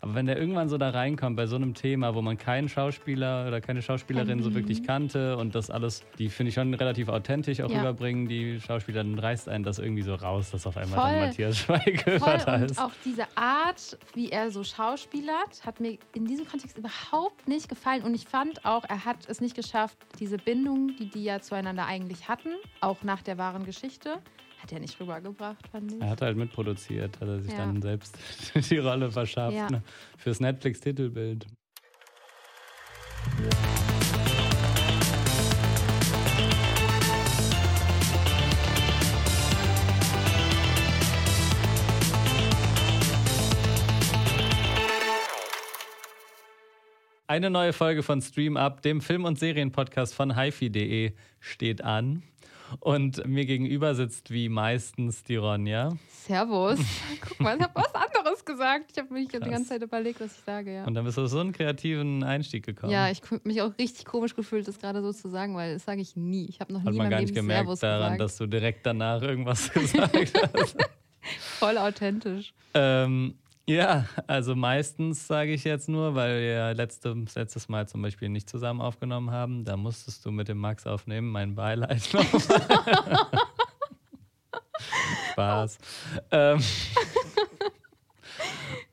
[0.00, 3.46] Aber wenn der irgendwann so da reinkommt bei so einem Thema, wo man keinen Schauspieler
[3.46, 7.60] oder keine Schauspielerin so wirklich kannte und das alles, die finde ich schon relativ authentisch
[7.60, 7.78] auch Ja.
[7.78, 11.10] rüberbringen, die Schauspieler, dann reißt einen das irgendwie so raus, dass auf einmal Voll.
[11.12, 12.80] dann Matthias Schweighöfer Voll da und ist.
[12.80, 18.02] auch diese Art, wie er so schauspielert, hat mir in diesem Kontext überhaupt nicht gefallen.
[18.02, 21.86] Und ich fand auch, er hat es nicht geschafft, diese Bindung, die die ja zueinander
[21.86, 22.50] eigentlich hatten,
[22.80, 24.18] auch nach der wahren Geschichte,
[24.62, 26.00] hat er nicht rübergebracht, fand ich.
[26.00, 27.58] Er hat halt mitproduziert, hat er sich Ja.
[27.58, 28.16] dann selbst
[28.70, 29.68] die Rolle verschafft Ja.
[29.70, 29.82] ne?
[30.18, 31.46] fürs Netflix-Titelbild.
[47.26, 52.22] Eine neue Folge von Stream Up, dem Film- und Serienpodcast von hifi.de, steht an.
[52.80, 55.96] Und mir gegenüber sitzt wie meistens die Ronja.
[56.08, 56.78] Servus.
[57.20, 58.92] Guck mal, ich habe was anderes gesagt.
[58.92, 59.48] Ich habe mich die Krass.
[59.50, 60.84] ganze Zeit überlegt, was ich sage, ja.
[60.84, 62.92] Und dann bist du auf so einen kreativen Einstieg gekommen.
[62.92, 65.84] Ja, ich habe mich auch richtig komisch gefühlt, das gerade so zu sagen, weil das
[65.84, 66.46] sage ich nie.
[66.48, 68.20] Ich habe noch Hat nie man gar nicht gemerkt Servus daran, gesagt.
[68.20, 70.76] dass du direkt danach irgendwas gesagt hast.
[71.58, 72.52] Voll authentisch.
[72.74, 73.34] ähm,
[73.68, 78.48] ja, also meistens sage ich jetzt nur, weil wir letzte, letztes Mal zum Beispiel nicht
[78.50, 79.64] zusammen aufgenommen haben.
[79.64, 82.02] Da musstest du mit dem Max aufnehmen, mein Beileid.
[85.32, 85.78] Spaß.
[86.30, 86.60] Ähm,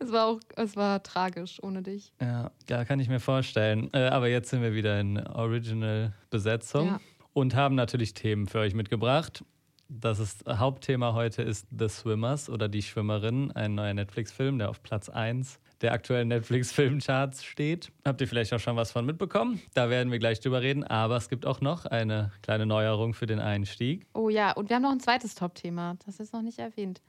[0.02, 2.14] Es war auch, es war tragisch ohne dich.
[2.22, 3.90] Ja, ja, kann ich mir vorstellen.
[3.94, 7.00] Äh, aber jetzt sind wir wieder in Original-Besetzung Ja.
[7.34, 9.44] und haben natürlich Themen für euch mitgebracht.
[9.92, 14.84] Das ist, Hauptthema heute ist The Swimmers oder Die Schwimmerin, ein neuer Netflix-Film, der auf
[14.84, 17.92] Platz 1 der aktuellen Netflix-Filmcharts steht.
[18.06, 19.62] Habt ihr vielleicht auch schon was von mitbekommen?
[19.74, 20.84] Da werden wir gleich drüber reden.
[20.84, 24.06] Aber es gibt auch noch eine kleine Neuerung für den Einstieg.
[24.14, 25.98] Oh ja, und wir haben noch ein zweites Top-Thema.
[26.06, 27.02] Das ist noch nicht erwähnt.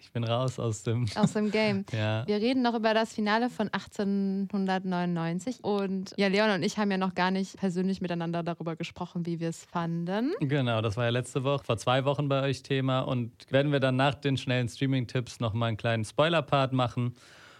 [0.00, 1.06] Ich bin raus aus dem.
[1.16, 1.84] Aus dem Game.
[1.96, 2.26] Ja.
[2.26, 5.62] Wir reden noch über das Finale von 1899.
[5.62, 9.40] Und ja, Leon und ich haben ja noch gar nicht persönlich miteinander darüber gesprochen, wie
[9.40, 10.32] wir es fanden.
[10.40, 13.00] Genau, das war ja letzte Woche, vor zwei Wochen bei euch Thema.
[13.00, 17.14] Und werden wir dann nach den schnellen Streaming-Tipps nochmal einen kleinen Spoiler-Part machen,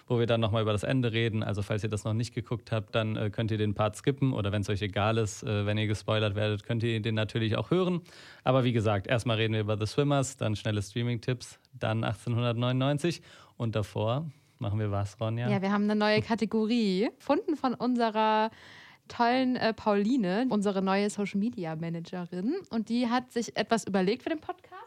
[0.07, 1.43] wo wir dann nochmal über das Ende reden.
[1.43, 4.33] Also falls ihr das noch nicht geguckt habt, dann äh, könnt ihr den Part skippen.
[4.33, 7.57] Oder wenn es euch egal ist, äh, wenn ihr gespoilert werdet, könnt ihr den natürlich
[7.57, 8.01] auch hören.
[8.45, 13.23] Aber wie gesagt, erstmal reden wir über The Swimmers, dann schnelle Streaming-Tipps, dann 1899
[13.57, 14.27] und davor
[14.59, 15.51] machen wir was, Ronja?
[15.51, 18.51] Ja, wir haben eine neue Kategorie gefunden von unserer
[19.09, 22.55] tollen äh, Pauline, unsere neue Social Media Managerin.
[22.71, 24.86] Und die hat sich etwas überlegt für den Podcast.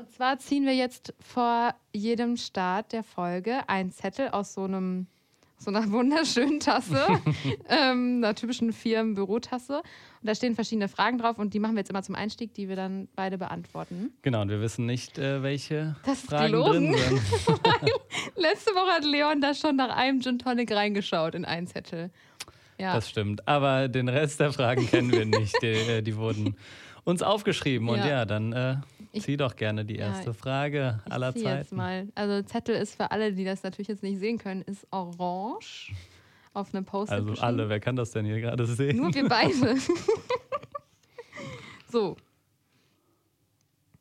[0.00, 5.06] Und zwar ziehen wir jetzt vor jedem Start der Folge einen Zettel aus so einem
[5.58, 7.04] so einer wunderschönen Tasse,
[7.68, 9.76] ähm, einer typischen Firmenbürotasse.
[9.76, 12.70] Und da stehen verschiedene Fragen drauf und die machen wir jetzt immer zum Einstieg, die
[12.70, 14.14] wir dann beide beantworten.
[14.22, 17.20] Genau, und wir wissen nicht, äh, welche Das ist Fragen drin sind.
[18.36, 22.10] Letzte Woche hat Leon da schon nach einem Gin Tonic reingeschaut in einen Zettel.
[22.78, 22.94] Ja.
[22.94, 23.46] Das stimmt.
[23.46, 25.60] Aber den Rest der Fragen kennen wir nicht.
[25.60, 26.56] Die, äh, die wurden
[27.04, 27.90] uns aufgeschrieben.
[27.90, 28.08] Und Ja.
[28.08, 28.76] ja, dann äh,
[29.12, 31.76] Ich- zieh doch gerne die Ja, erste Frage Ich aller jetzt Zeiten.
[31.76, 32.08] mal.
[32.14, 35.92] Also Zettel ist für alle, die das natürlich jetzt nicht sehen können, ist orange
[36.52, 37.46] auf einem Post-it Also geschrieben.
[37.46, 38.96] alle, wer kann das denn hier gerade sehen?
[38.96, 39.76] Nur wir beide.
[41.90, 42.16] so.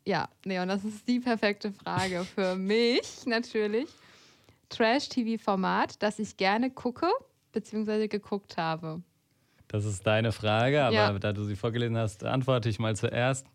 [0.06, 3.88] Ja, Leon, das ist die perfekte Frage für mich natürlich.
[4.70, 7.08] Trash-TV-Format, das ich gerne gucke
[7.52, 8.08] bzw.
[8.08, 9.02] geguckt habe.
[9.70, 11.20] Das ist deine Frage, aber Ja.
[11.20, 13.46] da du sie vorgelesen hast, antworte ich mal zuerst.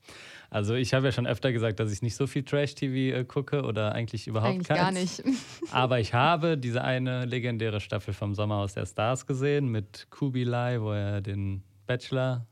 [0.49, 3.63] Also ich habe ja schon öfter gesagt, dass ich nicht so viel Trash-TV äh, gucke
[3.65, 4.81] oder eigentlich überhaupt Eigentlich keins.
[4.81, 5.23] gar nicht.
[5.73, 10.93] Aber ich habe diese eine legendäre Staffel vom Sommerhaus der Stars gesehen mit Kubilai, wo
[10.93, 12.47] er den Bachelor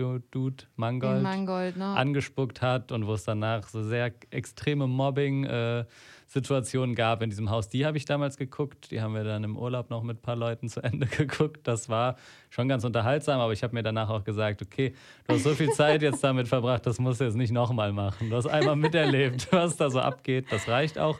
[0.00, 1.84] Dude Mangold Mangold, ne?
[1.84, 7.68] angespuckt hat und wo es danach so sehr extreme Mobbing-Situationen gab in diesem Haus.
[7.68, 8.90] Die habe ich damals geguckt.
[8.90, 11.68] Die haben wir dann im Urlaub noch mit ein paar Leuten zu Ende geguckt.
[11.68, 12.16] Das war
[12.48, 14.94] schon ganz unterhaltsam, aber ich habe mir danach auch gesagt, okay,
[15.26, 18.30] du hast so viel Zeit jetzt damit verbracht, das musst du jetzt nicht nochmal machen.
[18.30, 20.46] Du hast einmal miterlebt, was da so abgeht.
[20.50, 21.18] Das reicht auch.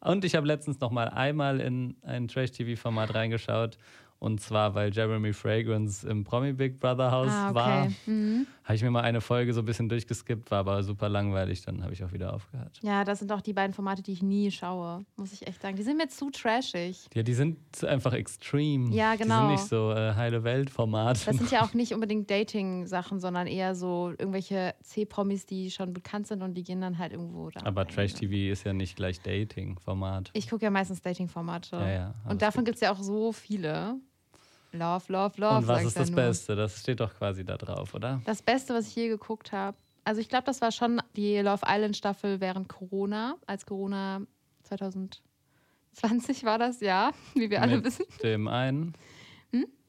[0.00, 3.78] Und ich habe letztens noch mal einmal in ein Trash-TV-Format reingeschaut.
[4.22, 7.54] Und zwar, weil Jeremy Fragrance im Promi Big Brother Haus ah, okay.
[7.56, 7.88] war.
[8.06, 8.46] Mhm.
[8.62, 11.82] Habe ich mir mal eine Folge so ein bisschen durchgeskippt, war aber super langweilig, dann
[11.82, 12.78] habe ich auch wieder aufgehört.
[12.82, 15.74] Ja, das sind auch die beiden Formate, die ich nie schaue, muss ich echt sagen.
[15.74, 17.08] Die sind mir zu trashig.
[17.12, 18.92] Ja, die sind einfach extrem.
[18.92, 19.40] Ja, Die genau.
[19.40, 21.24] sind nicht so äh, heile Welt-Formate.
[21.26, 26.28] Das sind ja auch nicht unbedingt Dating-Sachen, sondern eher so irgendwelche C-Promis, die schon bekannt
[26.28, 27.66] sind und die gehen dann halt irgendwo da.
[27.66, 27.88] aber rein.
[27.88, 30.30] Trash-TV ist ja nicht gleich Dating-Format.
[30.34, 31.74] Ich gucke ja meistens Dating-Formate.
[31.74, 33.96] Ja, ja, und davon gibt es ja auch so viele.
[34.72, 35.56] Love, love, love.
[35.58, 36.16] Und was ist da das nur.
[36.16, 36.56] Beste?
[36.56, 38.20] Das steht doch quasi da drauf, oder?
[38.24, 39.76] Das Beste, was ich je geguckt habe.
[40.04, 44.22] Also ich glaube, das war schon die Love Island Staffel während Corona, als Corona
[45.94, 48.06] 20 war das Jahr, wie wir alle Mit wissen.
[48.22, 48.94] dem einen.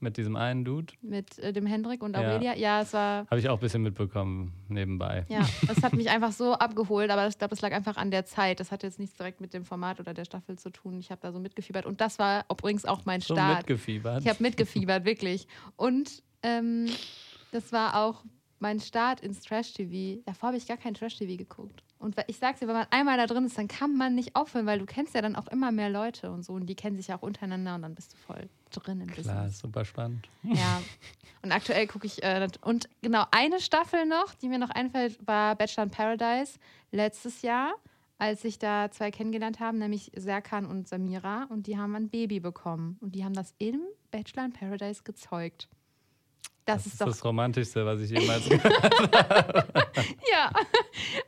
[0.04, 0.94] Mit diesem einen Dude.
[1.02, 2.22] Mit äh, dem Hendrik und Ja.
[2.22, 2.56] Aurelia.
[2.56, 3.26] Ja, es war.
[3.28, 5.26] Habe ich auch ein bisschen mitbekommen nebenbei.
[5.30, 8.26] Ja, es hat mich einfach so abgeholt, aber ich glaube, das lag einfach an der
[8.26, 8.60] Zeit.
[8.60, 11.00] Das hat jetzt nichts direkt mit dem Format oder der Staffel zu tun.
[11.00, 11.86] Ich habe da so mitgefiebert.
[11.86, 13.58] Und das war übrigens auch mein Schon Start.
[13.60, 14.22] mitgefiebert.
[14.22, 15.48] Ich habe mitgefiebert, wirklich.
[15.78, 16.88] Und ähm,
[17.52, 18.24] das war auch
[18.60, 20.22] mein Start ins Trash-TV.
[20.26, 21.84] Davor habe ich gar kein Trash-TV geguckt.
[22.00, 24.66] Und ich sag's dir, wenn man einmal da drin ist, dann kann man nicht aufhören,
[24.66, 26.54] weil du kennst ja dann auch immer mehr Leute und so.
[26.54, 28.50] Und die kennen sich ja auch untereinander und dann bist du voll
[28.82, 29.54] drin im Klar, Business.
[29.54, 30.28] ist super spannend.
[30.44, 30.82] Ja.
[31.42, 35.56] Und aktuell gucke ich, äh, und genau eine Staffel noch, die mir noch einfällt, war
[35.56, 36.58] Bachelor in Paradise
[36.92, 37.74] letztes Jahr,
[38.18, 41.46] als sich da zwei kennengelernt haben, nämlich Serkan und Samira.
[41.50, 42.98] Und die haben ein Baby bekommen.
[43.02, 43.82] Und die haben das im
[44.12, 45.68] Bachelor in Paradise gezeugt.
[46.66, 47.08] Das, ist doch.
[47.08, 48.74] das Romantischste, was ich jemals gehört
[50.32, 50.50] Ja.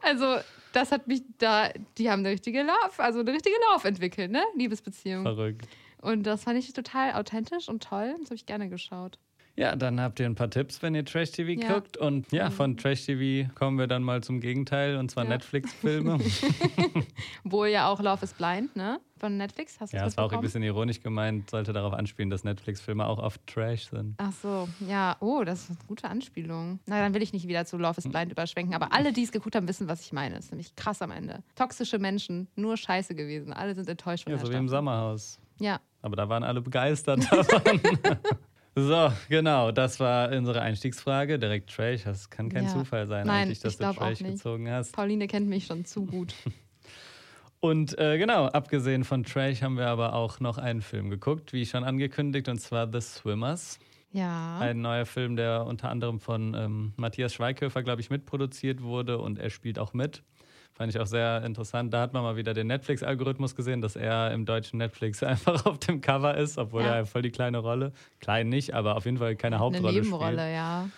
[0.01, 0.38] Also,
[0.71, 1.69] das hat mich da.
[1.97, 4.44] Die haben eine richtige Love, also eine richtige Love entwickelt, ne?
[4.56, 5.24] Liebesbeziehung.
[5.24, 5.68] Verrückt.
[6.06, 8.13] Und das fand ich total authentisch und toll.
[8.19, 9.18] Das habe ich gerne geschaut.
[9.57, 11.74] Ja, dann habt ihr ein paar Tipps, wenn ihr Trash-TV Ja.
[11.75, 11.96] guckt.
[11.96, 15.30] Und ja, von Trash-TV kommen wir dann mal zum Gegenteil, und zwar Ja.
[15.30, 16.19] Netflix-Filme.
[17.46, 19.00] Wohl ja auch Love is Blind, ne?
[19.18, 19.80] Von Netflix.
[19.80, 23.06] Hast du ja, das war auch ein bisschen ironisch gemeint, sollte darauf anspielen, dass Netflix-Filme
[23.06, 24.16] auch oft Trash sind.
[24.18, 25.16] Ach so, ja.
[25.22, 26.80] Oh, das ist eine gute Anspielung.
[26.86, 28.75] Na, dann will ich nicht wieder zu Love is Blind überschwenken.
[28.75, 30.36] Aber alle, die es geguckt haben, wissen, was ich meine.
[30.36, 31.44] Das ist nämlich krass am Ende.
[31.56, 33.54] Toxische Menschen, nur scheiße gewesen.
[33.54, 34.68] Alle sind enttäuscht von Ja, der so wie im.
[34.68, 35.40] Sommerhaus.
[35.60, 37.81] Ja, Aber da waren alle begeistert davon.
[38.75, 41.40] so, genau, das war unsere Einstiegsfrage.
[41.40, 42.69] Direkt Trash, das kann kein Ja.
[42.69, 44.92] Zufall sein, Nein, eigentlich, dass ich du Trash gezogen hast.
[44.94, 46.36] Pauline kennt mich schon zu gut.
[47.60, 51.66] Und äh, genau, abgesehen von Trash haben wir aber auch noch einen Film geguckt, wie
[51.66, 53.80] schon angekündigt, und zwar The Swimmers.
[54.12, 54.60] Ja.
[54.60, 59.40] Ein neuer Film, der unter anderem von ähm, Matthias Schweighöfer, glaube ich, mitproduziert wurde und
[59.40, 60.22] er spielt auch mit.
[60.77, 61.94] Fand ich auch sehr interessant.
[61.94, 65.80] Da hat man mal wieder den Netflix-Algorithmus gesehen, dass er im deutschen Netflix einfach auf
[65.80, 66.95] dem Cover ist, obwohl Ja.
[66.98, 70.31] er voll die kleine Rolle, klein nicht, aber auf jeden Fall keine Eine Hauptrolle Nebenrolle,
[70.38, 70.54] spielt.
[70.54, 70.89] ja.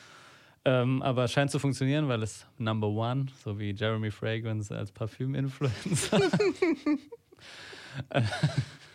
[0.65, 4.91] Ähm, aber es scheint zu funktionieren, weil es Number One, so wie Jeremy Fragrance als
[4.91, 6.19] Parfüm-Influencer.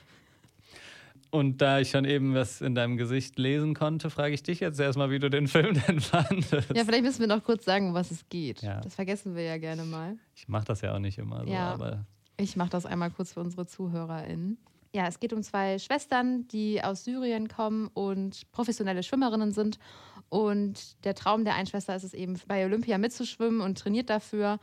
[1.33, 4.79] Und da ich schon eben was in deinem Gesicht lesen konnte, frage ich dich jetzt
[4.79, 6.53] erstmal, wie du den Film denn fandest.
[6.75, 8.61] Ja, vielleicht müssen wir noch kurz sagen, um was es geht.
[8.61, 8.83] Ja.
[8.83, 10.19] Das vergessen wir ja gerne mal.
[10.37, 11.73] Ich mache das ja auch nicht immer so, Ja.
[11.73, 12.05] aber
[12.37, 14.59] Ich mache das einmal kurz für unsere ZuhörerInnen.
[14.95, 19.79] Ja, es geht um zwei Schwestern, die aus Syrien kommen und professionelle Schwimmerinnen sind.
[20.29, 24.59] Und der Traum der einen Schwester ist es eben, bei Olympia mitzuschwimmen und trainiert dafür.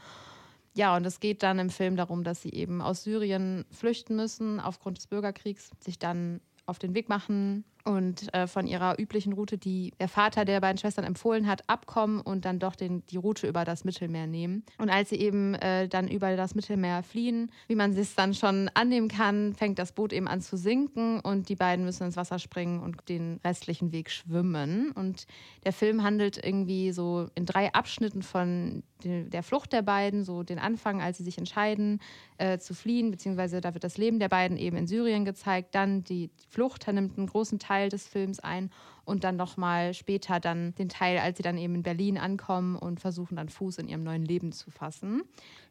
[0.75, 4.59] Ja, und es geht dann im Film darum, dass sie eben aus Syrien flüchten müssen
[4.59, 9.57] aufgrund des Bürgerkriegs, sich dann auf den Weg machen und äh, von ihrer üblichen Route,
[9.57, 13.47] die der Vater der beiden Schwestern empfohlen hat, abkommen und dann doch den, die Route
[13.47, 14.63] über das Mittelmeer nehmen.
[14.77, 18.69] Und als sie eben äh, dann über das Mittelmeer fliehen, wie man es dann schon
[18.75, 22.37] annehmen kann, fängt das Boot eben an zu sinken und die beiden müssen ins Wasser
[22.37, 24.91] springen und den restlichen Weg schwimmen.
[24.91, 25.25] Und
[25.65, 30.43] der Film handelt irgendwie so in drei Abschnitten von de- der Flucht der beiden, so
[30.43, 31.99] den Anfang, als sie sich entscheiden
[32.37, 36.03] äh, zu fliehen, beziehungsweise da wird das Leben der beiden eben in Syrien gezeigt, dann
[36.03, 38.69] die Flucht, nimmt einen großen Teil des Films ein
[39.05, 42.99] und dann nochmal später dann den Teil, als sie dann eben in Berlin ankommen und
[42.99, 45.23] versuchen dann Fuß in ihrem neuen Leben zu fassen.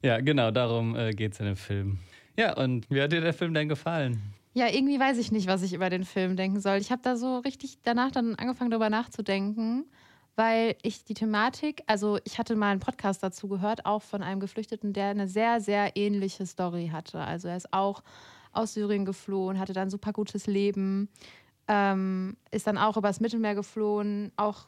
[0.03, 1.99] ja, genau, darum äh, geht es in dem Film.
[2.39, 4.23] Ja, und wie hat dir der Film denn gefallen?
[4.55, 6.79] Ja, irgendwie weiß ich nicht, was ich über den Film denken soll.
[6.79, 9.85] Ich habe da so richtig danach dann angefangen, darüber nachzudenken,
[10.35, 14.41] weil ich die Thematik, also ich hatte mal einen Podcast dazu gehört, auch von einem
[14.41, 17.21] Geflüchteten, der eine sehr, sehr ähnliche Story hatte.
[17.21, 18.03] Also er ist auch
[18.53, 21.09] aus Syrien geflohen, hatte dann super gutes Leben,
[21.69, 24.67] ähm, ist dann auch übers Mittelmeer geflohen, auch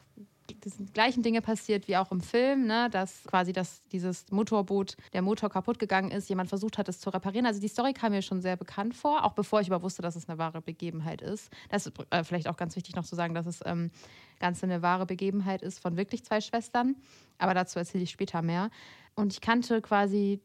[0.49, 2.89] die gleichen Dinge passiert wie auch im Film, ne?
[2.89, 7.09] dass quasi das, dieses Motorboot, der Motor kaputt gegangen ist, jemand versucht hat, es zu
[7.09, 7.45] reparieren.
[7.45, 10.15] Also die Story kam mir schon sehr bekannt vor, auch bevor ich aber wusste, dass
[10.15, 11.51] es eine wahre Begebenheit ist.
[11.69, 13.91] Das ist äh, vielleicht auch ganz wichtig noch zu sagen, dass es ähm,
[14.39, 16.95] ganz eine wahre Begebenheit ist von wirklich zwei Schwestern.
[17.37, 18.69] Aber dazu erzähle ich später mehr.
[19.15, 20.41] Und ich kannte quasi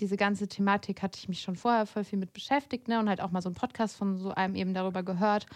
[0.00, 3.00] diese ganze Thematik, hatte ich mich schon vorher voll viel mit beschäftigt ne?
[3.00, 5.46] und halt auch mal so einen Podcast von so einem eben darüber gehört.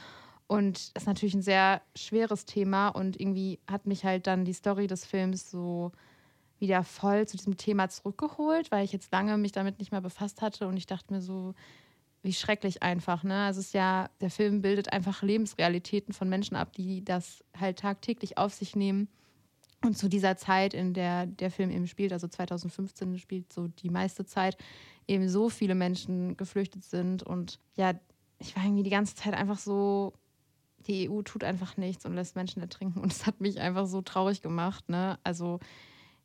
[0.53, 4.53] Und das ist natürlich ein sehr schweres Thema und irgendwie hat mich halt dann die
[4.53, 5.93] Story des Films so
[6.59, 10.43] wieder voll zu diesem Thema zurückgeholt, weil ich jetzt lange mich damit nicht mehr befasst
[10.43, 11.55] hatte und ich dachte mir so,
[12.23, 13.45] wie schrecklich einfach, ne?
[13.45, 17.79] Also es ist ja, der Film bildet einfach Lebensrealitäten von Menschen ab, die das halt
[17.79, 19.09] tagtäglich auf sich nehmen.
[19.83, 23.89] Und zu dieser Zeit, in der der Film eben spielt, also 2015 spielt so die
[23.89, 24.59] meiste Zeit,
[25.09, 27.23] eben so viele Menschen geflüchtet sind.
[27.23, 27.99] Und ja,
[28.39, 30.13] ich war irgendwie die ganze Zeit einfach so,
[30.87, 33.01] die EU tut einfach nichts und lässt Menschen ertrinken.
[33.01, 34.89] Und es hat mich einfach so traurig gemacht.
[34.89, 35.19] Ne?
[35.25, 35.61] Also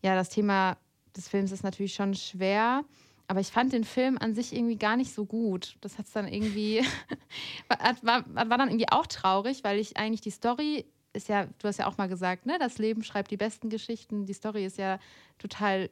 [0.01, 0.77] ja, das Thema
[1.15, 2.83] des Films ist natürlich schon schwer,
[3.27, 5.77] Aber ich fand den Film an sich irgendwie gar nicht so gut.
[5.81, 6.81] Das hat dann irgendwie,
[8.01, 11.77] war, war dann irgendwie auch traurig, weil ich eigentlich die Story ist ja, du hast
[11.77, 14.25] ja auch mal gesagt, ne, das Leben schreibt die besten Geschichten.
[14.25, 14.99] Die Story ist ja
[15.39, 15.89] total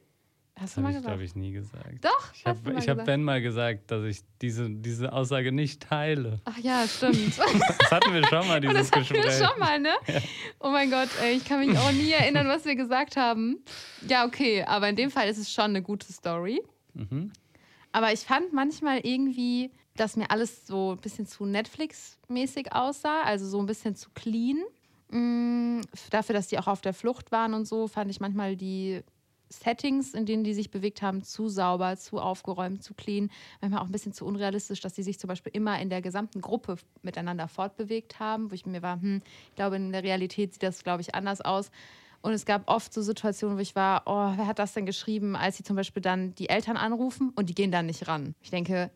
[0.58, 1.12] Hast du mal ich, gesagt?
[1.12, 2.02] glaube ich, nie gesagt.
[2.02, 3.04] Doch, Ich habe hab.
[3.04, 6.40] Ben mal gesagt, dass ich diese, diese Aussage nicht teile.
[6.46, 7.34] Ach ja, stimmt.
[7.78, 9.46] Das hatten wir schon mal, dieses das hatten wir Gespräch.
[9.48, 9.90] schon mal, ne?
[10.60, 13.58] Oh mein Gott, ey, ich kann mich auch nie erinnern, was wir gesagt haben.
[14.08, 16.62] Ja, okay, aber in dem Fall ist es schon eine gute Story.
[16.94, 17.32] Mhm.
[17.92, 23.46] Aber ich fand manchmal irgendwie, dass mir alles so ein bisschen zu Netflix-mäßig aussah, also
[23.46, 24.58] so ein bisschen zu clean.
[25.10, 29.02] Mm, dafür, dass die auch auf der Flucht waren und so, fand ich manchmal die
[29.48, 33.30] Settings, in denen die sich bewegt haben, zu sauber, zu aufgeräumt, zu clean.
[33.60, 36.40] Manchmal auch ein bisschen zu unrealistisch, dass die sich zum Beispiel immer in der gesamten
[36.40, 40.62] Gruppe miteinander fortbewegt haben, wo ich mir war, hm, ich glaube, in der Realität sieht
[40.62, 41.70] das, glaube ich, anders aus.
[42.22, 45.36] Und es gab oft so Situationen, wo ich war, oh, wer hat das denn geschrieben,
[45.36, 48.34] als sie zum Beispiel dann die Eltern anrufen und die gehen dann nicht ran.
[48.42, 48.90] Ich denke,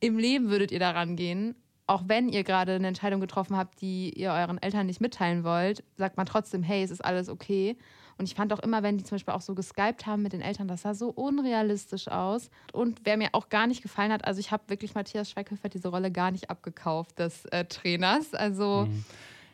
[0.00, 1.54] im Leben würdet ihr da rangehen,
[1.86, 5.82] auch wenn ihr gerade eine Entscheidung getroffen habt, die ihr euren Eltern nicht mitteilen wollt,
[5.96, 7.76] sagt man trotzdem, hey, es ist alles okay.
[8.20, 10.42] Und ich fand auch immer, wenn die zum Beispiel auch so geskypt haben mit den
[10.42, 12.50] Eltern, das sah so unrealistisch aus.
[12.74, 15.88] Und wer mir auch gar nicht gefallen hat, also ich habe wirklich Matthias Schweighöfer diese
[15.88, 18.34] Rolle gar nicht abgekauft des äh, Trainers.
[18.34, 19.04] Also Mhm.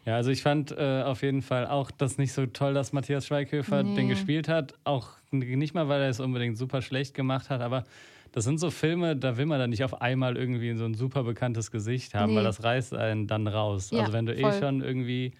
[0.04, 3.26] Ja, also ich fand äh, auf jeden Fall auch das nicht so toll, dass Matthias
[3.26, 3.94] Schweighöfer Nee.
[3.94, 4.74] den gespielt hat.
[4.84, 7.84] Auch nicht mal, weil er es unbedingt super schlecht gemacht hat, aber
[8.32, 11.22] das sind so Filme, da will man dann nicht auf einmal irgendwie so ein super
[11.24, 12.36] bekanntes Gesicht haben, Nee.
[12.38, 13.90] weil das reißt einen dann raus.
[13.92, 14.58] Ja, also wenn du eh voll.
[14.58, 15.32] schon irgendwie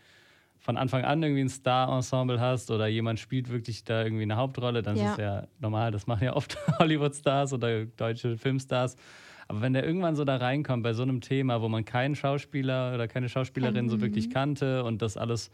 [0.66, 4.82] von Anfang an irgendwie ein Star-Ensemble hast oder jemand spielt wirklich da irgendwie eine Hauptrolle,
[4.82, 5.04] dann Ja.
[5.04, 5.92] ist es ja normal.
[5.92, 8.96] Das machen ja oft Hollywood-Stars oder deutsche Filmstars.
[9.46, 12.92] Aber wenn der irgendwann so da reinkommt bei so einem Thema, wo man keinen Schauspieler
[12.94, 14.00] oder keine Schauspielerin so Mhm.
[14.00, 15.52] wirklich kannte und das alles,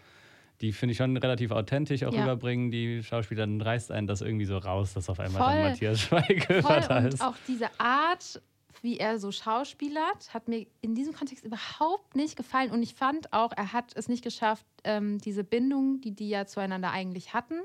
[0.62, 2.20] die finde ich schon relativ authentisch auch Ja.
[2.20, 5.52] rüberbringen, die Schauspieler, dann reißt einen das irgendwie so raus, dass auf einmal Voll.
[5.52, 7.20] dann Matthias Schweighöfer da und ist.
[7.20, 8.40] auch diese Art,
[8.80, 12.70] wie er so schauspielert, hat mir in diesem Kontext überhaupt nicht gefallen.
[12.70, 16.46] Und ich fand auch, er hat es nicht geschafft, ähm, diese Bindung, die die ja
[16.46, 17.60] zueinander eigentlich hatten,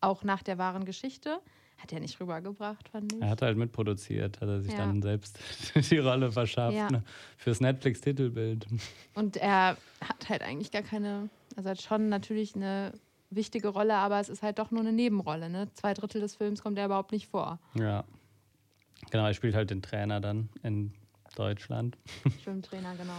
[0.00, 1.40] auch nach der wahren Geschichte,
[1.78, 3.20] hat er nicht rübergebracht, fand ich.
[3.20, 4.78] Er hat halt mitproduziert, hat er sich Ja.
[4.78, 5.38] dann selbst
[5.90, 6.88] die Rolle verschafft Ja.
[6.90, 7.02] ne?
[7.36, 8.66] fürs Netflix-Titelbild.
[9.14, 12.92] Und er hat halt eigentlich gar keine, also hat schon natürlich eine
[13.30, 15.48] wichtige Rolle, aber es ist halt doch nur eine Nebenrolle.
[15.50, 15.68] Ne?
[15.74, 17.58] Zwei Drittel des Films kommt er überhaupt nicht vor.
[17.74, 18.04] Ja.
[19.10, 20.92] Genau, er spielt halt den Trainer dann in
[21.36, 21.96] Deutschland.
[22.42, 23.12] Schwimmtrainer, genau.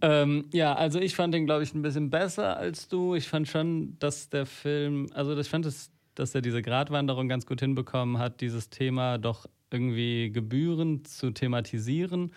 [0.00, 3.14] Ähm, ja, also ich fand den, glaube ich, ein bisschen besser als du.
[3.14, 7.46] Ich fand schon, dass der Film, also ich fand es, dass er diese Gratwanderung ganz
[7.46, 12.32] gut hinbekommen hat, dieses Thema doch irgendwie gebührend zu thematisieren,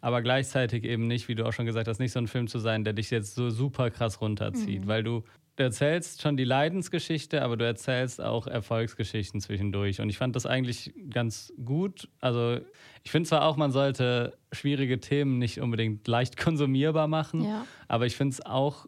[0.00, 2.58] aber gleichzeitig eben nicht, wie du auch schon gesagt hast, nicht so ein Film zu
[2.58, 5.22] sein, der dich jetzt so super krass runterzieht, weil du
[5.56, 10.00] du erzählst schon die Leidensgeschichte, aber du erzählst auch Erfolgsgeschichten zwischendurch.
[10.00, 12.08] Und ich fand das eigentlich ganz gut.
[12.20, 12.58] Also
[13.04, 17.66] ich finde zwar auch, man sollte schwierige Themen nicht unbedingt leicht konsumierbar machen, Ja.
[17.88, 18.86] aber ich finde es auch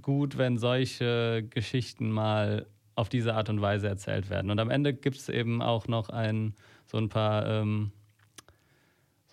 [0.00, 4.50] gut, wenn solche Geschichten mal auf diese Art und Weise erzählt werden.
[4.50, 6.54] Und am Ende gibt es eben auch noch ein,
[6.86, 7.92] so ein paar ähm,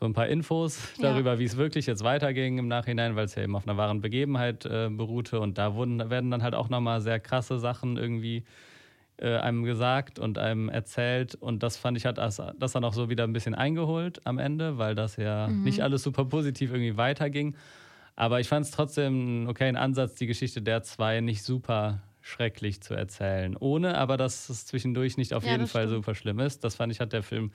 [0.03, 1.11] so ein paar Infos Ja.
[1.13, 4.01] darüber, wie es wirklich jetzt weiterging im Nachhinein, weil es ja eben auf einer wahren
[4.01, 5.39] Begebenheit äh, beruhte.
[5.39, 8.43] Und da wurden, werden dann halt auch nochmal sehr krasse Sachen irgendwie
[9.15, 11.35] äh, einem gesagt und einem erzählt.
[11.35, 14.39] Und das fand ich, hat das, das dann auch so wieder ein bisschen eingeholt am
[14.39, 17.55] Ende, weil das ja nicht alles super positiv irgendwie weiterging.
[18.17, 22.81] Aber ich fand es trotzdem okay, ein Ansatz, die Geschichte der zwei nicht super schrecklich
[22.81, 23.55] zu erzählen.
[23.57, 26.03] Ohne aber, dass es zwischendurch nicht auf Ja, jeden Fall stimmt.
[26.03, 26.65] super schlimm ist.
[26.65, 27.51] Das fand ich, hat der Film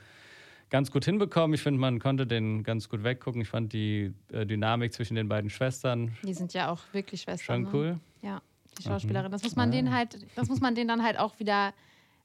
[0.71, 1.55] ganz gut hinbekommen.
[1.55, 3.41] Ich finde, man konnte den ganz gut weggucken.
[3.41, 7.45] Ich fand die äh, Dynamik zwischen den beiden Schwestern Die sind ja auch wirklich Schwestern.
[7.45, 7.69] schon ne?
[7.73, 8.01] cool.
[8.23, 8.43] Ja,
[8.79, 9.31] die Schauspielerin.
[9.33, 9.73] Das muss man Ah.
[9.73, 11.73] denen halt, das muss man denen dann halt auch wieder.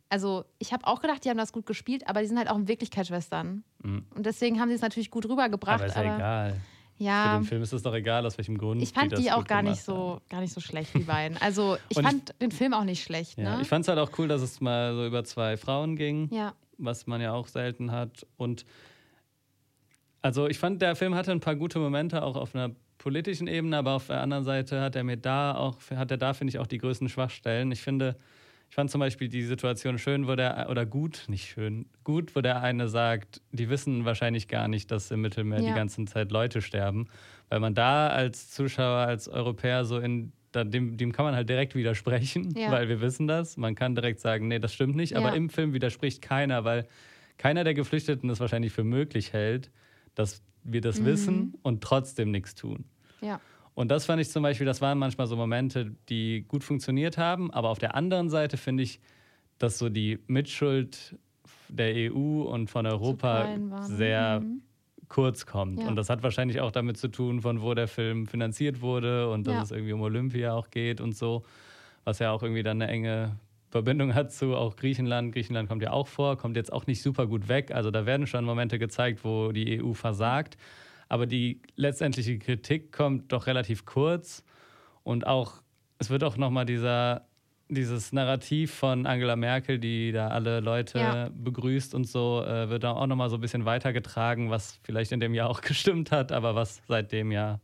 [0.09, 2.57] Also, ich habe auch gedacht, die haben das gut gespielt, aber die sind halt auch
[2.57, 3.63] in Wirklichkeit Schwestern.
[3.81, 4.05] Mhm.
[4.15, 5.75] Und deswegen haben sie es natürlich gut rübergebracht.
[5.81, 6.61] Aber ist ja egal.
[6.95, 8.79] Für ja, den Film ist es doch egal, aus welchem Grund.
[8.83, 11.37] ich fand das die auch gar nicht, so, gar nicht so schlecht, die beiden.
[11.41, 13.39] Also, ich Und ich- fand den Film auch nicht schlecht.
[13.39, 13.61] Ja, Ne?
[13.63, 16.53] ich fand es halt auch cool, dass es mal so über zwei Frauen ging, ja.
[16.77, 18.25] Was man ja auch selten hat.
[18.37, 18.65] Und
[20.21, 23.77] also ich fand, der Film hatte ein paar gute Momente, auch auf einer politischen Ebene,
[23.77, 26.59] aber auf der anderen Seite hat er mir da auch, hat er da, finde ich,
[26.59, 27.71] auch die größten Schwachstellen.
[27.71, 28.15] Ich finde,
[28.69, 32.41] ich fand zum Beispiel die Situation schön, wo der, oder gut, nicht schön, gut, wo
[32.41, 35.67] der eine sagt, die wissen wahrscheinlich gar nicht, dass im Mittelmeer Ja.
[35.67, 37.07] die ganze Zeit Leute sterben.
[37.49, 41.49] Weil man da als Zuschauer, als Europäer so in, da, dem, dem kann man halt
[41.49, 42.71] direkt widersprechen, Ja.
[42.71, 43.57] weil wir wissen das.
[43.57, 45.17] Man kann direkt sagen, nee, das stimmt nicht.
[45.17, 45.35] Aber Ja.
[45.35, 46.87] im Film widerspricht keiner, weil
[47.37, 49.69] keiner der Geflüchteten es wahrscheinlich für möglich hält,
[50.15, 51.05] dass wir das Mhm.
[51.05, 52.85] wissen und trotzdem nichts tun.
[53.21, 53.41] ja.
[53.75, 57.49] Und das fand ich zum Beispiel, das waren manchmal so Momente, die gut funktioniert haben.
[57.51, 58.99] Aber auf der anderen Seite finde ich,
[59.57, 61.15] dass so die Mitschuld
[61.69, 63.47] der EU und von Europa
[63.85, 64.61] sehr mhm.
[65.13, 65.79] Kurz kommt.
[65.79, 65.87] Ja.
[65.87, 69.45] Und das hat wahrscheinlich auch damit zu tun, von wo der Film finanziert wurde und
[69.45, 69.61] dass ja.
[69.61, 71.43] es irgendwie um Olympia auch geht und so,
[72.03, 73.37] was ja auch irgendwie dann eine enge
[73.69, 75.31] Verbindung hat zu auch Griechenland.
[75.31, 77.69] Griechenland kommt ja auch vor, kommt jetzt auch nicht super gut weg.
[77.71, 80.57] Also da werden schon Momente gezeigt, wo die EU versagt.
[81.09, 84.43] Aber die letztendliche Kritik kommt doch relativ kurz.
[85.03, 85.61] Und auch,
[85.99, 87.27] es wird auch nochmal dieser,
[87.69, 91.29] dieses Narrativ von Angela Merkel, die da alle Leute ja.
[91.33, 95.19] begrüßt und so, äh, wird da auch nochmal so ein bisschen weitergetragen, was vielleicht in
[95.19, 97.59] dem Jahr auch gestimmt hat, aber was seitdem ja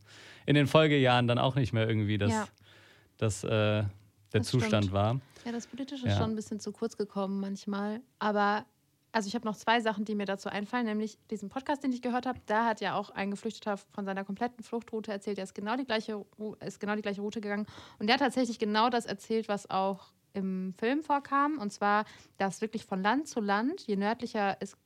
[0.45, 2.47] in den Folgejahren dann auch nicht mehr irgendwie das, ja.
[3.17, 3.87] das, äh, der
[4.31, 4.93] das Zustand stimmt.
[4.93, 5.21] war.
[5.45, 8.01] Ja, das Politische ist schon ein bisschen zu kurz gekommen manchmal.
[8.19, 8.65] Aber
[9.11, 12.01] also ich habe noch zwei Sachen, die mir dazu einfallen, nämlich diesen Podcast, den ich
[12.01, 15.55] gehört habe, da hat ja auch ein Geflüchteter von seiner kompletten Fluchtroute erzählt, der ist
[15.55, 16.25] genau die gleiche,
[16.65, 17.65] ist genau die gleiche Route gegangen.
[17.97, 21.57] Und der hat tatsächlich genau das erzählt, was auch im Film vorkam.
[21.57, 22.05] Und zwar,
[22.37, 24.77] dass wirklich von Land zu Land, je nördlicher es,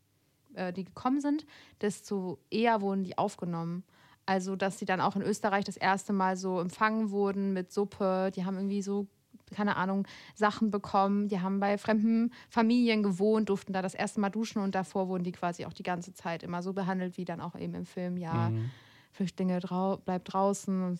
[0.53, 1.45] äh, die gekommen sind,
[1.81, 3.83] desto eher wurden die aufgenommen.
[4.25, 8.31] Also, dass sie dann auch in Österreich das erste Mal so empfangen wurden mit Suppe,
[8.33, 9.07] die haben irgendwie so
[9.53, 11.27] keine Ahnung, Sachen bekommen.
[11.27, 15.23] Die haben bei fremden Familien gewohnt, durften da das erste Mal duschen und davor wurden
[15.23, 18.17] die quasi auch die ganze Zeit immer so behandelt, wie dann auch eben im Film,
[18.17, 18.69] ja, mhm.
[19.11, 20.83] Flüchtlinge drau bleibt draußen.
[20.83, 20.99] Und,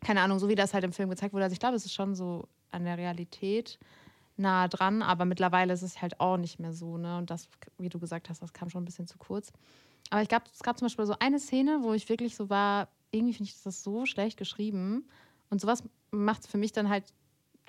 [0.00, 1.44] keine Ahnung, so wie das halt im Film gezeigt wurde.
[1.44, 3.78] Also ich glaube, es ist schon so an der Realität
[4.36, 7.18] nah dran, aber mittlerweile ist es halt auch nicht mehr so, ne?
[7.18, 7.48] Und das,
[7.78, 9.52] wie du gesagt hast, das kam schon ein bisschen zu kurz.
[10.10, 12.88] Aber ich glaube, es gab zum Beispiel so eine Szene, wo ich wirklich so war,
[13.10, 15.08] irgendwie finde ich das so schlecht geschrieben.
[15.50, 17.04] Und sowas macht es für mich dann halt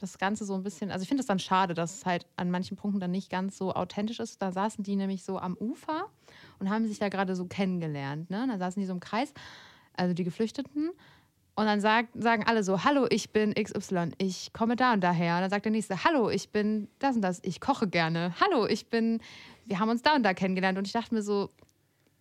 [0.02, 2.50] das Ganze so ein bisschen, also ich finde es dann schade, dass es halt an
[2.50, 4.42] manchen Punkten dann nicht ganz so authentisch ist.
[4.42, 6.06] Da saßen die nämlich so am Ufer
[6.60, 8.30] und haben sich da gerade so kennengelernt.
[8.30, 8.46] Ne?
[8.48, 9.34] Da saßen die so im Kreis,
[9.94, 10.92] also die Geflüchteten.
[11.56, 15.36] Und dann sagt, sagen alle so, hallo, ich bin XY, ich komme da und daher.
[15.36, 18.34] Und dann sagt der Nächste, hallo, ich bin das und das, ich koche gerne.
[18.40, 19.20] Hallo, ich bin,
[19.66, 20.78] wir haben uns da und da kennengelernt.
[20.78, 21.50] Und ich dachte mir so,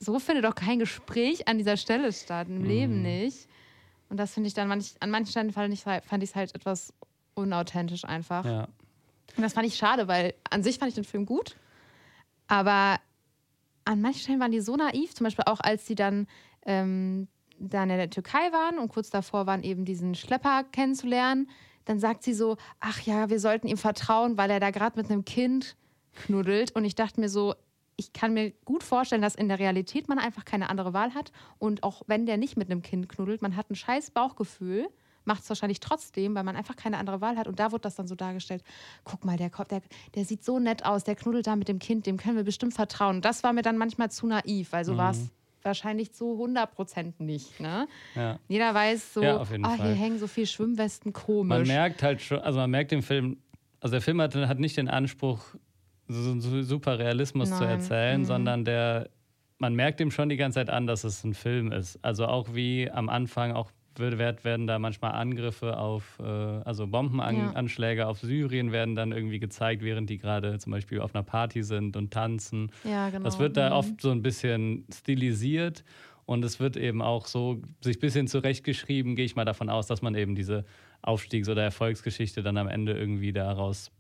[0.00, 2.64] so findet doch kein Gespräch an dieser Stelle statt, im mhm.
[2.64, 3.49] Leben nicht.
[4.08, 6.92] Und das finde ich dann manch, an manchen Stellen fand ich es halt etwas
[7.38, 8.44] unauthentisch einfach.
[8.44, 8.68] Ja.
[9.37, 11.57] Und das fand ich schade, weil an sich fand ich den Film gut,
[12.48, 12.98] aber
[13.85, 16.27] an manchen Stellen waren die so naiv, zum Beispiel auch als sie dann,
[16.66, 21.48] ähm, dann in der Türkei waren und kurz davor waren, eben diesen Schlepper kennenzulernen.
[21.85, 25.11] Dann sagt sie so, ach ja, wir sollten ihm vertrauen, weil er da gerade mit
[25.11, 25.74] einem Kind
[26.14, 26.72] knuddelt.
[26.72, 27.55] Und ich dachte mir so,
[27.96, 31.33] ich kann mir gut vorstellen, dass in der Realität man einfach keine andere Wahl hat.
[31.59, 34.88] Und auch wenn der nicht mit einem Kind knuddelt, man hat ein scheiß Bauchgefühl
[35.28, 37.46] macht es wahrscheinlich trotzdem, weil man einfach keine andere Wahl hat.
[37.46, 38.64] Und da wird das dann so dargestellt:
[39.04, 39.82] guck mal, der, der,
[40.16, 42.74] der sieht so nett aus, der knuddelt da mit dem Kind, dem können wir bestimmt
[42.74, 43.20] vertrauen.
[43.20, 44.98] Das war mir dann manchmal zu naiv, weil so mhm.
[44.98, 45.30] war es
[45.62, 47.60] wahrscheinlich zu 100 Prozent nicht.
[47.60, 47.86] Ne?
[48.14, 48.38] Ja.
[48.48, 51.58] Jeder weiß so, ja, oh, hier hängen so viele Schwimmwesten, komisch.
[51.58, 53.38] Man merkt halt schon, also man merkt den Film,
[53.80, 55.40] also der Film hat, hat nicht den Anspruch,
[56.06, 57.58] so, so super Realismus Nein.
[57.58, 58.24] zu erzählen, mhm.
[58.24, 59.10] sondern der,
[59.58, 61.98] man merkt ihm schon die ganze Zeit an, dass es ein Film ist.
[62.02, 68.08] Also auch wie am Anfang, auch werden da manchmal Angriffe auf, äh, also Bombenanschläge ja.
[68.08, 71.96] auf Syrien werden dann irgendwie gezeigt, während die gerade zum Beispiel auf einer Party sind
[71.96, 72.70] und tanzen.
[72.84, 73.24] Ja, genau.
[73.24, 73.76] Das wird da mhm.
[73.76, 75.84] oft so ein bisschen stilisiert
[76.26, 79.87] und es wird eben auch so sich ein bisschen zurechtgeschrieben, gehe ich mal davon aus,
[79.87, 80.64] dass man eben diese
[81.00, 83.90] Aufstiegs- oder Erfolgsgeschichte dann am Ende irgendwie daraus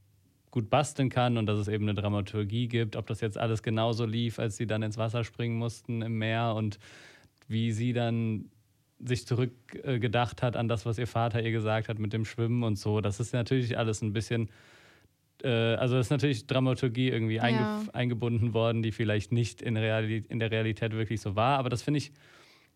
[0.50, 2.96] gut basteln kann und dass es eben eine Dramaturgie gibt.
[2.96, 6.54] Ob das jetzt alles genauso lief, als sie dann ins Wasser springen mussten im Meer
[6.54, 6.78] und
[7.48, 8.50] wie sie dann
[9.00, 12.76] sich zurückgedacht hat an das, was ihr Vater ihr gesagt hat mit dem Schwimmen und
[12.76, 13.00] so.
[13.00, 14.48] Das ist natürlich alles ein bisschen,
[15.42, 17.42] äh, also ist natürlich Dramaturgie irgendwie ja.
[17.42, 21.58] einge eingebunden worden, die vielleicht nicht in, Realität, in der Realität wirklich so war.
[21.58, 22.12] Aber das finde ich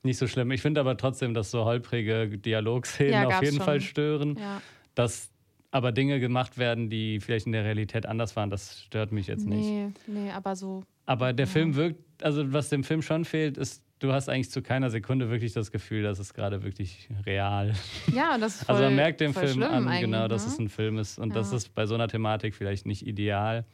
[0.03, 0.51] nicht so schlimm.
[0.51, 3.65] Ich finde aber trotzdem, dass so holprige Dialogszenen ja, auf jeden schon.
[3.65, 4.37] Fall stören.
[4.39, 4.63] Ja.
[4.95, 5.31] Dass
[5.71, 9.47] aber Dinge gemacht werden, die vielleicht in der Realität anders waren, das stört mich jetzt
[9.47, 9.65] nicht.
[9.65, 10.85] Nee, nee, aber so.
[11.07, 14.63] Aber der Film wirkt, also was dem Film schon fehlt, ist du hast eigentlich zu
[14.63, 17.73] keiner Sekunde wirklich das Gefühl, dass es gerade wirklich real.
[18.13, 20.53] Ja, das ist voll, Also man merkt dem Film an, genau, dass ne?
[20.53, 21.19] es ein Film ist.
[21.19, 21.35] Und ja.
[21.37, 23.65] das ist bei so einer Thematik vielleicht nicht ideal,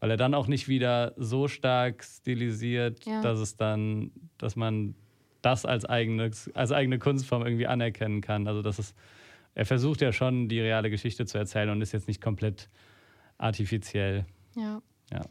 [0.00, 3.22] weil er dann auch nicht wieder so stark stilisiert, ja.
[3.22, 4.94] dass es dann, dass man
[5.42, 8.46] das als eigene, als eigene Kunstform irgendwie anerkennen kann.
[8.46, 8.94] Also das ist,
[9.54, 12.68] er versucht ja schon, die reale Geschichte zu erzählen und ist jetzt nicht komplett
[13.38, 14.26] artifiziell.
[14.54, 14.82] Ja.
[15.12, 15.22] Ja.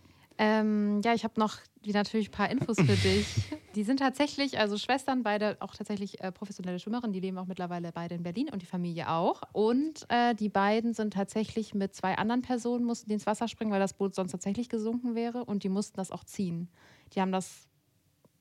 [0.42, 3.28] Ähm, ja, ich habe noch wie natürlich ein paar Infos für dich.
[3.76, 7.92] Die sind tatsächlich, also Schwestern, beide auch tatsächlich äh, professionelle Schwimmerinnen, die leben auch mittlerweile
[7.92, 9.44] beide in Berlin und die Familie auch.
[9.52, 13.72] Und äh, die beiden sind tatsächlich mit zwei anderen Personen, mussten die ins Wasser springen,
[13.72, 16.70] weil das Boot sonst tatsächlich gesunken wäre und die mussten das auch ziehen.
[17.14, 17.68] Die haben das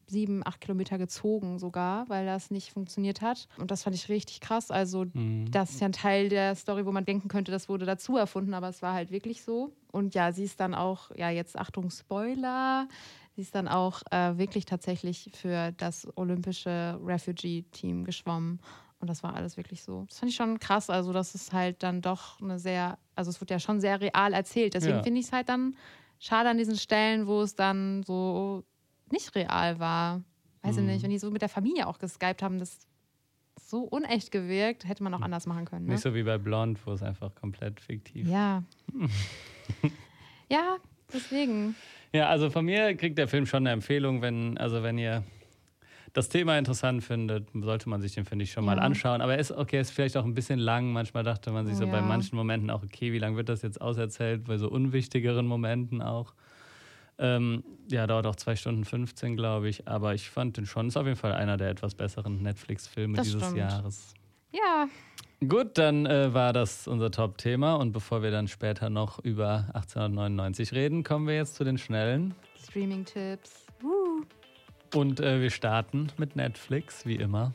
[0.06, 3.48] sieben, acht Kilometer gezogen sogar, weil das nicht funktioniert hat.
[3.58, 4.70] Und das fand ich richtig krass.
[4.70, 5.50] Also, mhm.
[5.50, 8.54] das ist ja ein Teil der Story, wo man denken könnte, das wurde dazu erfunden,
[8.54, 9.72] aber es war halt wirklich so.
[9.92, 12.88] Und ja, sie ist dann auch, ja, jetzt Achtung, Spoiler,
[13.34, 18.60] sie ist dann auch äh, wirklich tatsächlich für das olympische Refugee-Team geschwommen.
[19.00, 20.04] Und das war alles wirklich so.
[20.08, 20.90] Das fand ich schon krass.
[20.90, 24.32] Also, das ist halt dann doch eine sehr, also es wird ja schon sehr real
[24.32, 24.74] erzählt.
[24.74, 25.02] Deswegen Ja.
[25.04, 25.76] finde ich es halt dann
[26.18, 28.64] schade an diesen Stellen, wo es dann so
[29.12, 30.22] nicht real war.
[30.62, 30.88] Weiß ich Mhm.
[30.88, 32.80] nicht, wenn die so mit der Familie auch geskypt haben, das
[33.60, 35.86] so unecht gewirkt, hätte man auch anders machen können.
[35.86, 35.92] Ne?
[35.92, 38.64] Nicht so wie bei Blond, wo es einfach komplett fiktiv Ja.
[40.48, 40.76] ja,
[41.12, 41.74] deswegen.
[42.12, 45.22] Ja, also von mir kriegt der Film schon eine Empfehlung, wenn, also wenn ihr
[46.14, 48.82] das Thema interessant findet, sollte man sich den, finde ich, schon mal Ja.
[48.82, 49.20] anschauen.
[49.20, 50.90] Aber er ist, okay, ist vielleicht auch ein bisschen lang.
[50.92, 52.02] Manchmal dachte man sich so Oh bei ja.
[52.02, 54.44] manchen Momenten auch, okay, wie lange wird das jetzt auserzählt?
[54.44, 56.32] Bei so unwichtigeren Momenten auch.
[57.18, 59.86] Ähm, ja, dauert auch zwei Stunden 15, glaube ich.
[59.86, 63.42] Aber ich fand den schon, ist auf jeden Fall einer der etwas besseren Netflix-Filme dieses
[63.42, 63.58] stimmt.
[63.58, 64.14] Jahres.
[64.52, 64.88] Ja,
[65.46, 67.76] Gut, dann äh, war das unser Top-Thema.
[67.76, 72.34] Und bevor wir dann später noch über 1899 reden, kommen wir jetzt zu den schnellen.
[72.60, 73.66] Streaming-Tipps.
[74.94, 77.52] Und äh, wir starten mit Netflix, wie immer.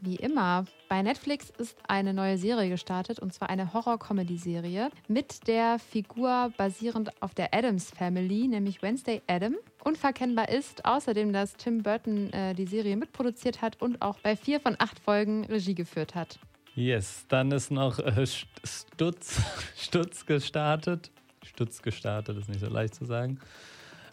[0.00, 5.78] Wie immer, bei Netflix ist eine neue Serie gestartet und zwar eine Horror-Comedy-Serie mit der
[5.78, 9.54] Figur basierend auf der Adams Family, nämlich Wednesday Adam.
[9.84, 14.60] Unverkennbar ist außerdem, dass Tim Burton äh, die Serie mitproduziert hat und auch bei vier
[14.60, 16.40] von acht Folgen Regie geführt hat.
[16.74, 19.42] Yes, dann ist noch äh, St- Stutz,
[19.76, 21.10] Stutz gestartet.
[21.44, 23.38] Stutz gestartet, ist nicht so leicht zu sagen.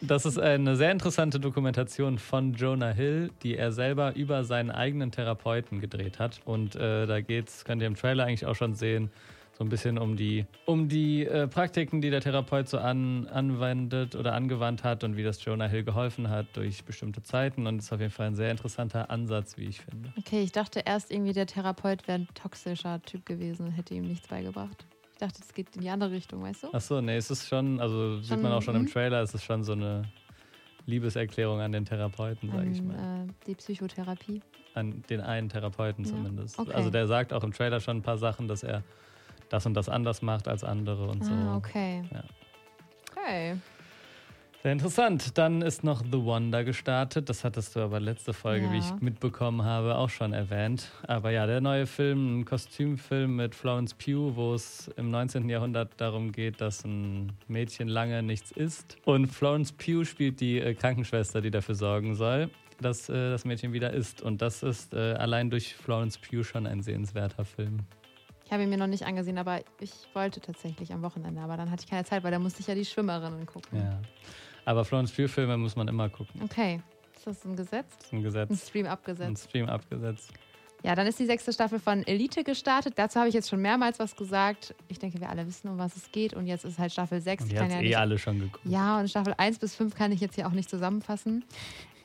[0.01, 5.11] Das ist eine sehr interessante Dokumentation von Jonah Hill, die er selber über seinen eigenen
[5.11, 6.39] Therapeuten gedreht hat.
[6.45, 9.11] Und äh, da geht's, könnt ihr im Trailer eigentlich auch schon sehen,
[9.59, 14.15] so ein bisschen um die, um die äh, Praktiken, die der Therapeut so an, anwendet
[14.15, 17.67] oder angewandt hat und wie das Jonah Hill geholfen hat durch bestimmte Zeiten.
[17.67, 20.13] Und es ist auf jeden Fall ein sehr interessanter Ansatz, wie ich finde.
[20.17, 24.03] Okay, ich dachte erst irgendwie, der Therapeut wäre ein toxischer Typ gewesen und hätte ihm
[24.07, 24.85] nichts beigebracht.
[25.11, 26.67] Ich dachte, es geht in die andere Richtung, weißt du?
[26.71, 28.87] Ach so, nee, es ist schon, also sieht Schon, man auch schon im?
[28.87, 30.03] Trailer, es ist schon so eine
[30.85, 33.25] Liebeserklärung an den Therapeuten, sage ich mal.
[33.27, 34.41] Äh, die Psychotherapie.
[34.73, 36.57] An den einen Therapeuten Ja, zumindest.
[36.57, 36.71] okay.
[36.71, 38.83] Also der sagt auch im Trailer schon ein paar Sachen, dass er
[39.49, 41.31] das und das anders macht als andere und so.
[41.31, 42.03] Ah, okay.
[42.13, 42.23] Ja.
[43.11, 43.55] Okay.
[44.61, 45.37] Sehr interessant.
[45.37, 47.29] Dann ist noch The Wonder gestartet.
[47.29, 48.93] Das hattest du aber letzte Folge, wie Ja.
[48.95, 50.91] ich mitbekommen habe, auch schon erwähnt.
[51.07, 55.47] Aber ja, der neue Film, ein Kostümfilm mit Florence Pugh, wo es im 19.
[55.47, 58.97] Jahrhundert darum geht, dass ein Mädchen lange nichts isst.
[59.05, 62.49] Und Florence Pugh spielt die äh, Krankenschwester, die dafür sorgen soll,
[62.81, 64.21] dass äh, das Mädchen wieder isst.
[64.21, 67.79] Und das ist äh, allein durch Florence Pugh schon ein sehenswerter Film.
[68.49, 71.39] Ich habe ihn mir noch nicht angesehen, aber ich wollte tatsächlich am Wochenende.
[71.39, 73.77] Aber dann hatte ich keine Zeit, weil da musste ich ja die Schwimmerinnen gucken.
[73.77, 74.01] Ja.
[74.65, 76.41] Aber Florence Pugh-Filme muss man immer gucken.
[76.43, 76.81] Okay.
[77.15, 77.85] Ist das ein Gesetz?
[77.95, 78.67] Das ist ein Ein Gesetz.
[78.67, 79.49] Stream Ein abgesetzt.
[79.49, 80.33] Stream abgesetzt.
[80.81, 82.93] Ja, dann ist die sechste Staffel von Elite gestartet.
[82.95, 84.73] Dazu habe ich jetzt schon mehrmals was gesagt.
[84.87, 86.33] Ich denke, wir alle wissen, um was es geht.
[86.33, 87.43] Und jetzt ist halt Staffel 6.
[87.43, 88.65] Und die hat ja eh nicht alle schon geguckt.
[88.65, 91.45] Ja, und Staffel 1 bis 5 kann ich jetzt hier auch nicht zusammenfassen.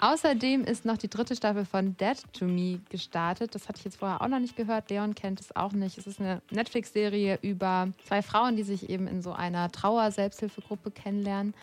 [0.05, 3.55] Außerdem ist noch die dritte Staffel von Dead to Me gestartet.
[3.55, 4.91] Das hatte ich jetzt vorher auch noch nicht gehört.
[4.91, 5.97] Leon kennt es auch nicht.
[5.97, 11.55] Es ist eine Netflix-Serie über zwei Frauen, die sich eben in so einer Trauer-Selbsthilfegruppe kennenlernen.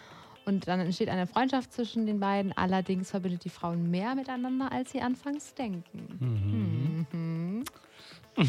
[0.45, 2.51] Und dann entsteht eine Freundschaft zwischen den beiden.
[2.57, 7.05] Allerdings verbindet die Frauen mehr miteinander, als sie anfangs denken.
[7.11, 7.63] Mhm.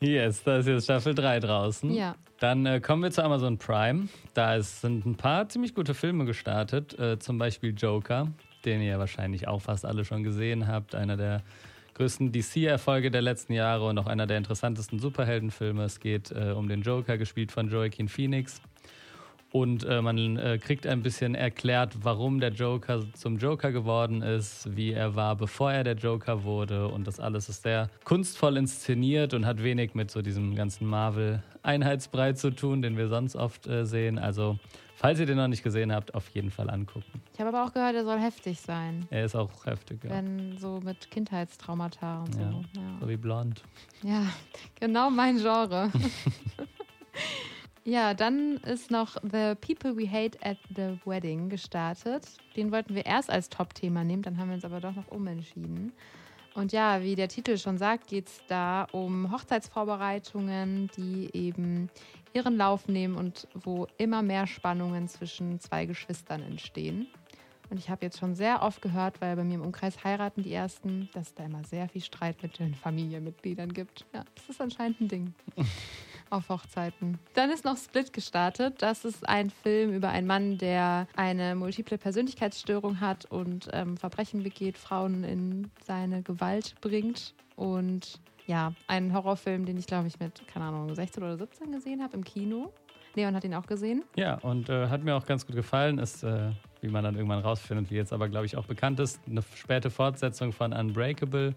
[0.00, 1.90] Yes, da ist jetzt Staffel 3 draußen.
[1.94, 2.14] Ja.
[2.44, 4.08] Dann äh, kommen wir zu Amazon Prime.
[4.34, 6.92] Da ist, sind ein paar ziemlich gute Filme gestartet.
[6.98, 8.28] Äh, zum Beispiel Joker,
[8.66, 10.94] den ihr wahrscheinlich auch fast alle schon gesehen habt.
[10.94, 11.40] Einer der
[11.94, 15.84] größten DC-Erfolge der letzten Jahre und auch einer der interessantesten Superheldenfilme.
[15.84, 18.60] Es geht äh, um den Joker, gespielt von Joaquin Phoenix.
[19.50, 24.76] Und äh, man äh, kriegt ein bisschen erklärt, warum der Joker zum Joker geworden ist,
[24.76, 26.88] wie er war, bevor er der Joker wurde.
[26.88, 30.86] Und das alles ist sehr kunstvoll inszeniert und hat wenig mit so diesem ganzen
[31.64, 34.18] Marvel-Einheitsbrei zu tun, den wir sonst oft äh, sehen.
[34.18, 34.58] Also,
[34.94, 37.22] falls ihr den noch nicht gesehen habt, auf jeden Fall angucken.
[37.32, 39.06] Ich habe aber auch gehört, er soll heftig sein.
[39.10, 40.10] Er ist auch heftig, ja.
[40.10, 42.40] Wenn so mit Kindheitstraumata und so.
[42.40, 42.50] Ja.
[42.50, 42.98] Ja.
[43.00, 43.62] So wie blond.
[44.02, 44.26] Ja,
[44.78, 45.90] genau mein Genre.
[47.84, 52.26] ja, dann ist noch The People We Hate at the Wedding gestartet.
[52.56, 55.92] Den wollten wir erst als Top-Thema nehmen, dann haben wir uns aber doch noch umentschieden.
[56.54, 61.90] Und ja, wie der Titel schon sagt, geht es da um Hochzeitsvorbereitungen, die eben
[62.32, 67.08] ihren Lauf nehmen und wo immer mehr Spannungen zwischen zwei Geschwistern entstehen.
[67.70, 70.52] Und ich habe jetzt schon sehr oft gehört, weil bei mir im Umkreis heiraten die
[70.52, 74.04] Ersten, dass es da immer sehr viel Streit mit den Familienmitgliedern gibt.
[74.12, 75.34] Ja, das ist anscheinend ein Ding.
[76.30, 77.18] Auf Hochzeiten.
[77.34, 78.82] Dann ist noch Split gestartet.
[78.82, 84.42] Das ist ein Film über einen Mann, der eine multiple Persönlichkeitsstörung hat und ähm, Verbrechen
[84.42, 87.34] begeht, Frauen in seine Gewalt bringt.
[87.56, 92.02] Und ja, ein Horrorfilm, den ich glaube ich mit, keine Ahnung, 16 oder 17 gesehen
[92.02, 92.72] habe im Kino.
[93.14, 94.04] Leon hat ihn auch gesehen.
[94.16, 95.98] Ja, und äh, hat mir auch ganz gut gefallen.
[95.98, 99.20] Ist, äh, wie man dann irgendwann rausfindet, wie jetzt aber, glaube ich, auch bekannt ist,
[99.28, 101.54] eine späte Fortsetzung von Unbreakable.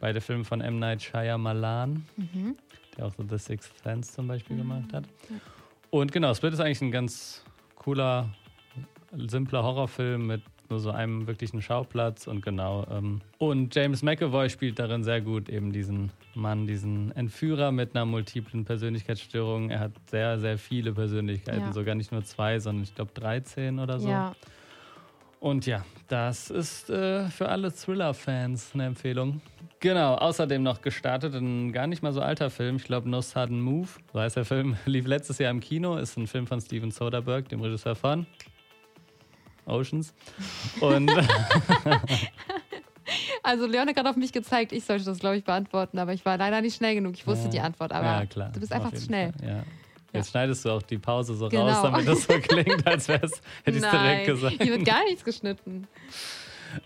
[0.00, 0.78] Beide Filme von M.
[0.78, 2.56] Night Shyamalan, mhm.
[2.96, 4.60] Der auch so The Sixth Sense zum Beispiel mhm.
[4.60, 5.04] gemacht hat.
[5.90, 8.28] Und genau, Split ist eigentlich ein ganz cooler,
[9.12, 12.86] simpler Horrorfilm mit nur so einem wirklichen Schauplatz und genau.
[12.90, 18.04] Ähm, und James McAvoy spielt darin sehr gut, eben diesen Mann, diesen Entführer mit einer
[18.04, 19.70] multiplen Persönlichkeitsstörung.
[19.70, 21.72] Er hat sehr, sehr viele Persönlichkeiten, ja.
[21.72, 24.08] sogar nicht nur zwei, sondern ich glaube 13 oder so.
[24.08, 24.34] Ja.
[25.40, 29.40] Und ja, das ist äh, für alle Thriller-Fans eine Empfehlung.
[29.80, 32.76] Genau, außerdem noch gestartet ein gar nicht mal so alter Film.
[32.76, 36.16] Ich glaube, No Sudden Move, so heißt der Film, lief letztes Jahr im Kino, ist
[36.16, 38.26] ein Film von Steven Soderbergh, dem Regisseur von
[39.66, 40.14] Oceans.
[40.80, 41.10] Und
[43.42, 46.24] also Leon hat gerade auf mich gezeigt, ich sollte das, glaube ich, beantworten, aber ich
[46.24, 47.14] war leider nicht schnell genug.
[47.14, 47.50] Ich wusste ja.
[47.50, 48.50] die Antwort, aber ja, klar.
[48.52, 49.32] du bist einfach zu schnell.
[49.42, 49.64] Ja.
[50.12, 51.66] Jetzt schneidest du auch die Pause so genau.
[51.66, 53.30] raus, damit das so klingt, als hätte
[53.66, 54.62] ich es direkt gesagt.
[54.62, 55.86] Hier wird gar nichts geschnitten.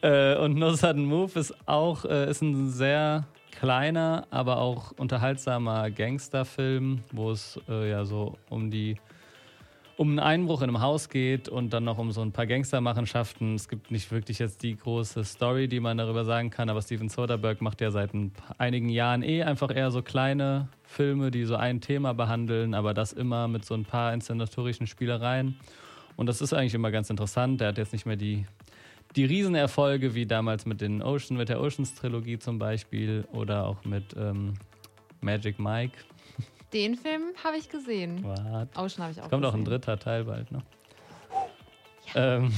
[0.03, 3.27] Äh, und No Sudden Move ist auch äh, ist ein sehr
[3.59, 8.97] kleiner, aber auch unterhaltsamer Gangsterfilm, wo es äh, ja so um die
[9.97, 13.55] um einen Einbruch in einem Haus geht und dann noch um so ein paar Gangstermachenschaften.
[13.55, 17.09] Es gibt nicht wirklich jetzt die große Story, die man darüber sagen kann, aber Steven
[17.09, 18.11] Soderbergh macht ja seit
[18.59, 23.13] einigen Jahren eh einfach eher so kleine Filme, die so ein Thema behandeln, aber das
[23.13, 25.57] immer mit so ein paar inszenatorischen Spielereien.
[26.17, 27.61] Und das ist eigentlich immer ganz interessant.
[27.61, 28.47] Der hat jetzt nicht mehr die,
[29.17, 34.15] die Riesenerfolge wie damals mit den Ocean, mit der Oceans-Trilogie zum Beispiel oder auch mit
[34.17, 34.55] ähm,
[35.21, 35.97] Magic Mike.
[36.73, 38.23] Den Film habe ich gesehen.
[38.23, 38.69] What?
[38.77, 39.45] Ocean habe ich auch Kommt gesehen.
[39.45, 40.63] auch ein dritter Teil bald, ne?
[42.15, 42.37] Ja.
[42.39, 42.53] Ähm.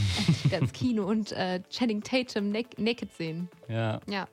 [0.50, 3.48] ins Kino und äh, Channing Tatum naked sehen.
[3.68, 4.00] Ja.
[4.06, 4.26] Ja.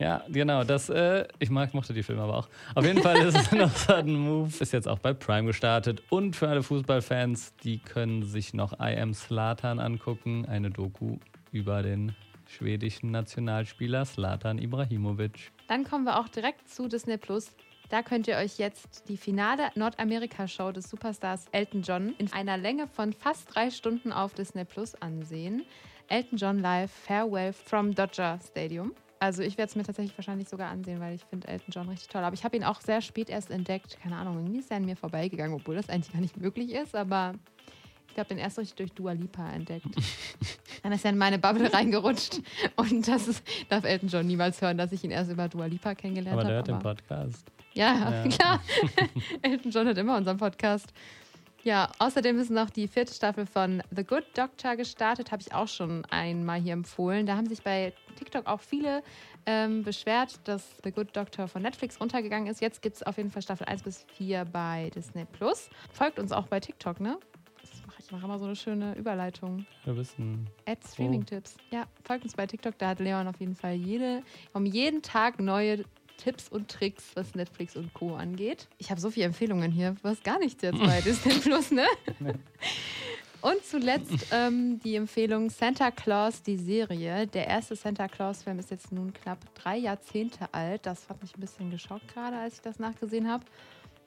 [0.00, 0.64] Ja, genau.
[0.64, 2.48] Das, äh, ich mag, mochte die Filme aber auch.
[2.74, 4.50] Auf jeden Fall ist es noch Sudden Move.
[4.58, 6.02] Ist jetzt auch bei Prime gestartet.
[6.10, 10.46] Und für alle Fußballfans, die können sich noch I Am Slatan angucken.
[10.46, 11.18] Eine Doku
[11.52, 12.14] über den
[12.48, 15.52] schwedischen Nationalspieler Slatan Ibrahimovic.
[15.68, 17.54] Dann kommen wir auch direkt zu Disney Plus.
[17.94, 22.88] Da könnt ihr euch jetzt die finale Nordamerika-Show des Superstars Elton John in einer Länge
[22.88, 25.64] von fast drei Stunden auf Disney Plus ansehen.
[26.08, 28.90] Elton John Live Farewell from Dodger Stadium.
[29.20, 32.08] Also ich werde es mir tatsächlich wahrscheinlich sogar ansehen, weil ich finde Elton John richtig
[32.08, 32.24] toll.
[32.24, 33.96] Aber ich habe ihn auch sehr spät erst entdeckt.
[34.02, 36.96] Keine Ahnung, irgendwie ist er an mir vorbeigegangen, obwohl das eigentlich gar nicht möglich ist.
[36.96, 37.34] Aber
[38.10, 39.86] ich habe den erst richtig durch Dua Lipa entdeckt.
[40.82, 42.40] Dann ist er in meine Bubble reingerutscht.
[42.74, 45.94] Und das ist, darf Elton John niemals hören, dass ich ihn erst über Dua Lipa
[45.94, 46.56] kennengelernt habe.
[46.56, 47.54] Aber der hab, hat den Podcast.
[47.74, 48.28] Ja, ja.
[48.28, 48.60] klar.
[49.42, 50.92] Elton John hat immer unseren Podcast.
[51.64, 55.66] Ja, außerdem ist noch die vierte Staffel von The Good Doctor gestartet, habe ich auch
[55.66, 57.24] schon einmal hier empfohlen.
[57.24, 59.02] Da haben sich bei TikTok auch viele
[59.46, 62.60] ähm, beschwert, dass The Good Doctor von Netflix runtergegangen ist.
[62.60, 65.70] Jetzt gibt es auf jeden Fall Staffel 1 bis 4 bei Disney Plus.
[65.90, 67.18] Folgt uns auch bei TikTok, ne?
[67.98, 69.64] Ich mache immer so eine schöne Überleitung.
[69.84, 70.46] Wir wissen.
[70.66, 71.56] Add Streaming-Tipps.
[71.70, 72.76] Ja, folgt uns bei TikTok.
[72.76, 75.84] Da hat Leon auf jeden Fall jede, um jeden Tag neue
[76.16, 78.14] Tipps und Tricks, was Netflix und Co.
[78.14, 78.68] angeht.
[78.78, 79.96] Ich habe so viele Empfehlungen hier.
[80.02, 81.86] Hast gar nichts jetzt bei Disney Plus, ne?
[83.40, 87.26] Und zuletzt ähm, die Empfehlung Santa Claus, die Serie.
[87.26, 90.86] Der erste Santa Claus-Film ist jetzt nun knapp drei Jahrzehnte alt.
[90.86, 93.44] Das hat mich ein bisschen geschockt gerade, als ich das nachgesehen habe.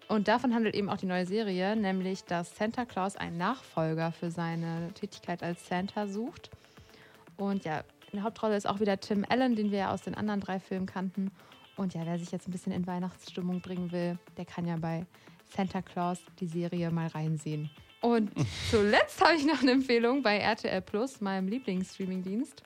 [0.07, 4.31] Und davon handelt eben auch die neue Serie, nämlich dass Santa Claus einen Nachfolger für
[4.31, 6.49] seine Tätigkeit als Santa sucht.
[7.35, 10.15] Und ja, in der Hauptrolle ist auch wieder Tim Allen, den wir ja aus den
[10.15, 11.29] anderen drei Filmen kannten.
[11.77, 15.05] Und ja, wer sich jetzt ein bisschen in Weihnachtsstimmung bringen will, der kann ja bei
[15.55, 17.69] Santa Claus die Serie mal reinsehen.
[18.01, 18.31] Und
[18.71, 22.63] zuletzt habe ich noch eine Empfehlung bei RTL Plus, meinem Lieblingsstreamingdienst.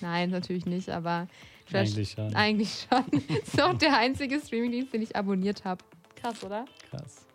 [0.00, 1.28] Nein, natürlich nicht, aber
[1.72, 2.34] eigentlich schon.
[2.34, 3.20] Eigentlich schon.
[3.42, 5.84] Ist auch der einzige Streamingdienst, den ich abonniert habe.
[6.16, 6.64] Krass, oder?
[6.90, 7.26] Krass.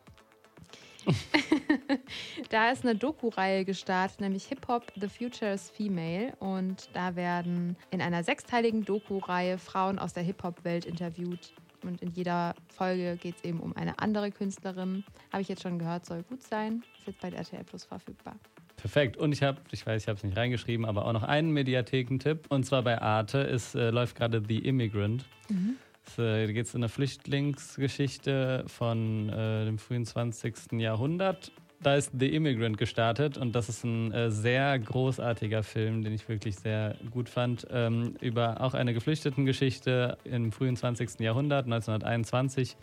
[2.50, 6.34] da ist eine Doku-Reihe gestartet, nämlich Hip Hop The Future is Female.
[6.40, 11.54] Und da werden in einer sechsteiligen Doku-Reihe Frauen aus der Hip-Hop-Welt interviewt.
[11.84, 15.04] Und in jeder Folge geht es eben um eine andere Künstlerin.
[15.32, 16.84] Habe ich jetzt schon gehört, soll gut sein.
[16.98, 18.36] Ist jetzt bei RTL Plus verfügbar.
[18.76, 19.18] Perfekt.
[19.18, 22.46] Und ich habe, ich weiß, ich habe es nicht reingeschrieben, aber auch noch einen Mediathekentipp.
[22.50, 23.42] Und zwar bei Arte.
[23.42, 25.26] Es äh, läuft gerade The Immigrant.
[25.50, 25.78] Mhm.
[26.16, 30.74] Da geht es in eine Flüchtlingsgeschichte von äh, dem frühen 20.
[30.74, 31.52] Jahrhundert.
[31.88, 36.28] Da ist The Immigrant gestartet und das ist ein äh, sehr großartiger Film, den ich
[36.28, 41.22] wirklich sehr gut fand, ähm, über auch eine Geflüchtetengeschichte im frühen 20.
[41.22, 42.76] Jahrhundert, 1921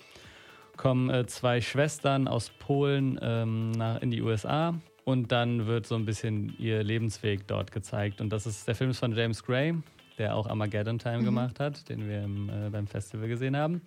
[0.79, 4.73] kommen äh, zwei Schwestern aus Polen ähm, nach, in die USA
[5.05, 8.23] und dann wird so ein bisschen ihr Lebensweg dort gezeigt.
[8.23, 9.75] Und das ist der Film ist von James Gray,
[10.17, 11.25] der auch Armageddon Time mhm.
[11.27, 13.83] gemacht hat, den wir im, äh, beim Festival gesehen haben.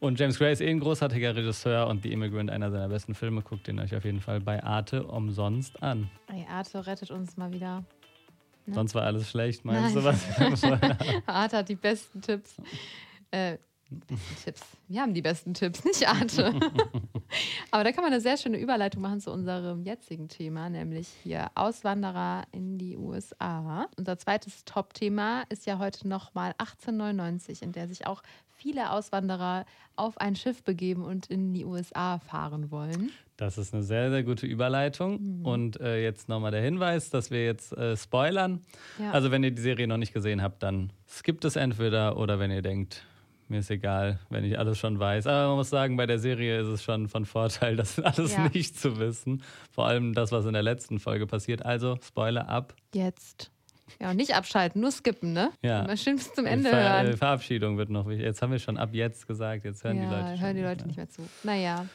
[0.00, 3.42] Und James Gray ist eh ein großartiger Regisseur und The Immigrant, einer seiner besten Filme.
[3.42, 6.08] Guckt den euch auf jeden Fall bei Arte umsonst an.
[6.28, 7.84] Ey, Arte rettet uns mal wieder.
[8.66, 8.74] Ne?
[8.74, 10.04] Sonst war alles schlecht, meinst Nein.
[10.04, 10.64] du was?
[11.26, 12.56] Arte hat die besten Tipps.
[13.30, 13.58] Äh,
[14.44, 14.62] Tipps.
[14.88, 16.54] Wir haben die besten Tipps, nicht Arte.
[17.70, 21.50] Aber da kann man eine sehr schöne Überleitung machen zu unserem jetzigen Thema, nämlich hier
[21.54, 23.88] Auswanderer in die USA.
[23.96, 28.22] Unser zweites Top-Thema ist ja heute nochmal 1899, in der sich auch
[28.58, 29.64] viele Auswanderer
[29.96, 33.10] auf ein Schiff begeben und in die USA fahren wollen.
[33.36, 35.22] Das ist eine sehr, sehr gute Überleitung.
[35.22, 35.46] Mhm.
[35.46, 38.64] Und äh, jetzt nochmal der Hinweis, dass wir jetzt äh, spoilern.
[38.98, 39.12] Ja.
[39.12, 42.50] Also wenn ihr die Serie noch nicht gesehen habt, dann skippt es entweder oder wenn
[42.50, 43.06] ihr denkt,
[43.50, 45.26] mir ist egal, wenn ich alles schon weiß.
[45.26, 48.48] Aber man muss sagen, bei der Serie ist es schon von Vorteil, das alles ja.
[48.48, 49.42] nicht zu wissen.
[49.70, 51.64] Vor allem das, was in der letzten Folge passiert.
[51.64, 52.74] Also Spoiler ab.
[52.94, 53.50] Jetzt.
[54.00, 55.50] Ja, und nicht abschalten, nur skippen, ne?
[55.62, 55.84] Ja.
[55.84, 57.16] Mal schön bis zum Ende Ver hören.
[57.16, 58.26] Verabschiedung wird noch wichtig.
[58.26, 60.40] Jetzt haben wir schon ab jetzt gesagt, jetzt hören ja, die Leute.
[60.40, 61.22] hören die Leute nicht mehr zu.
[61.42, 61.86] Naja.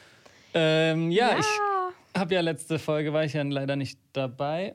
[0.52, 1.46] Ähm, ja, ja, ich
[2.16, 4.74] habe ja letzte Folge, war ich ja leider nicht dabei.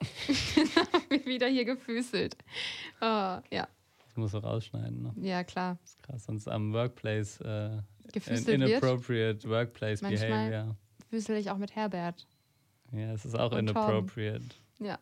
[1.24, 2.36] Wieder hier gefüßelt.
[3.00, 3.68] Oh, ja.
[4.16, 5.02] Das muss so rausschneiden.
[5.02, 5.12] Ne?
[5.18, 5.76] Ja, klar.
[5.82, 7.38] Das ist krass, sonst am Workplace.
[7.42, 7.82] Äh,
[8.14, 9.50] Gefüßelt inappropriate wird.
[9.50, 10.76] Workplace Manchmal Behavior.
[11.10, 12.26] Füßel ich auch mit Herbert.
[12.92, 14.42] Ja, es ist auch Und inappropriate.
[14.78, 14.86] Tom.
[14.86, 14.98] Ja.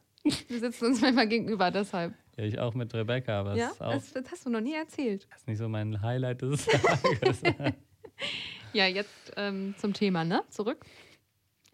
[0.49, 2.13] Wir sitzen uns manchmal gegenüber, deshalb.
[2.37, 3.71] Ja, ich auch mit Rebecca, aber ja?
[3.79, 3.93] auch.
[3.93, 5.29] Das, das, hast du noch nie erzählt.
[5.31, 7.41] Das ist nicht so mein Highlight des Tages.
[8.73, 10.43] ja, jetzt ähm, zum Thema, ne?
[10.51, 10.85] Zurück.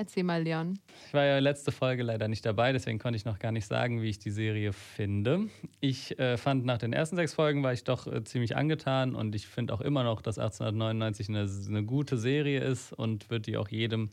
[0.01, 0.79] Erzähl mal, Leon.
[1.09, 4.01] Ich war ja letzte Folge leider nicht dabei, deswegen konnte ich noch gar nicht sagen,
[4.01, 5.51] wie ich die Serie finde.
[5.81, 9.35] Ich äh, fand nach den ersten sechs Folgen war ich doch äh, ziemlich angetan und
[9.35, 13.59] ich finde auch immer noch, dass 1899 eine, eine gute Serie ist und würde die
[13.59, 14.09] auch jedem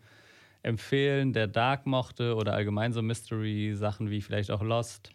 [0.62, 5.12] empfehlen, der Dark mochte oder allgemein so Mystery-Sachen wie vielleicht auch Lost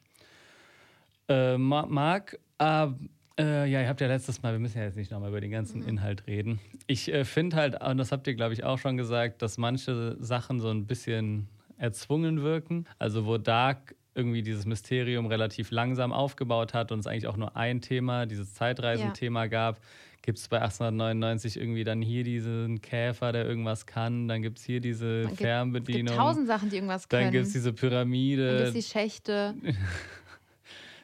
[1.29, 2.39] äh, mag.
[2.57, 2.99] Aber
[3.39, 5.51] äh, ja, ihr habt ja letztes Mal, wir müssen ja jetzt nicht nochmal über den
[5.51, 5.89] ganzen mhm.
[5.89, 6.61] Inhalt reden.
[6.87, 10.17] Ich äh, finde halt, und das habt ihr, glaube ich, auch schon gesagt, dass manche
[10.21, 12.87] Sachen so ein bisschen erzwungen wirken.
[12.99, 17.57] Also wo Dark irgendwie dieses Mysterium relativ langsam aufgebaut hat und es eigentlich auch nur
[17.57, 19.49] ein Thema, dieses Zeitreisenthema ja.
[19.49, 19.81] gab,
[20.23, 24.65] gibt es bei 1899 irgendwie dann hier diesen Käfer, der irgendwas kann, dann gibt es
[24.65, 26.07] hier diese Fernbedienung.
[26.07, 27.25] Es gibt tausend Sachen, die irgendwas können.
[27.25, 28.47] Dann gibt es diese Pyramide.
[28.47, 29.55] Dann gibt es die Schächte.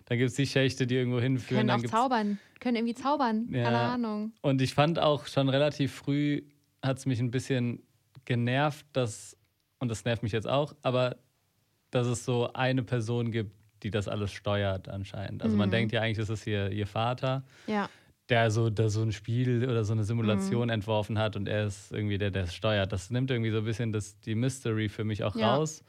[0.08, 1.66] Dann gibt es die Schächte, die irgendwo hinführen.
[1.66, 2.38] Können auch zaubern.
[2.60, 3.46] Können irgendwie zaubern.
[3.50, 3.64] Ja.
[3.64, 4.32] Keine Ahnung.
[4.40, 6.42] Und ich fand auch schon relativ früh
[6.82, 7.82] hat es mich ein bisschen
[8.24, 9.36] genervt, dass,
[9.80, 11.16] und das nervt mich jetzt auch, aber
[11.90, 15.42] dass es so eine Person gibt, die das alles steuert anscheinend.
[15.42, 15.58] Also mhm.
[15.58, 17.44] man denkt ja eigentlich, das ist hier ihr Vater.
[17.66, 17.90] Ja.
[18.30, 20.74] Der so, der so ein Spiel oder so eine Simulation mhm.
[20.74, 22.92] entworfen hat und er ist irgendwie der, der es steuert.
[22.92, 25.54] Das nimmt irgendwie so ein bisschen das, die Mystery für mich auch ja.
[25.54, 25.84] raus.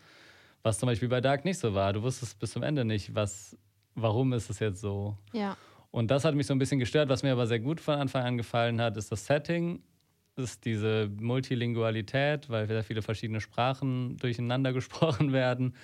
[0.62, 1.94] Was zum Beispiel bei Dark nicht so war.
[1.94, 3.58] Du wusstest bis zum Ende nicht, was,
[4.02, 5.18] warum ist es jetzt so?
[5.34, 5.58] Ja.
[5.92, 7.10] Und das hat mich so ein bisschen gestört.
[7.10, 9.82] Was mir aber sehr gut von Anfang an gefallen hat, ist das Setting,
[10.36, 15.76] ist diese Multilingualität, weil sehr viele verschiedene Sprachen durcheinander gesprochen werden.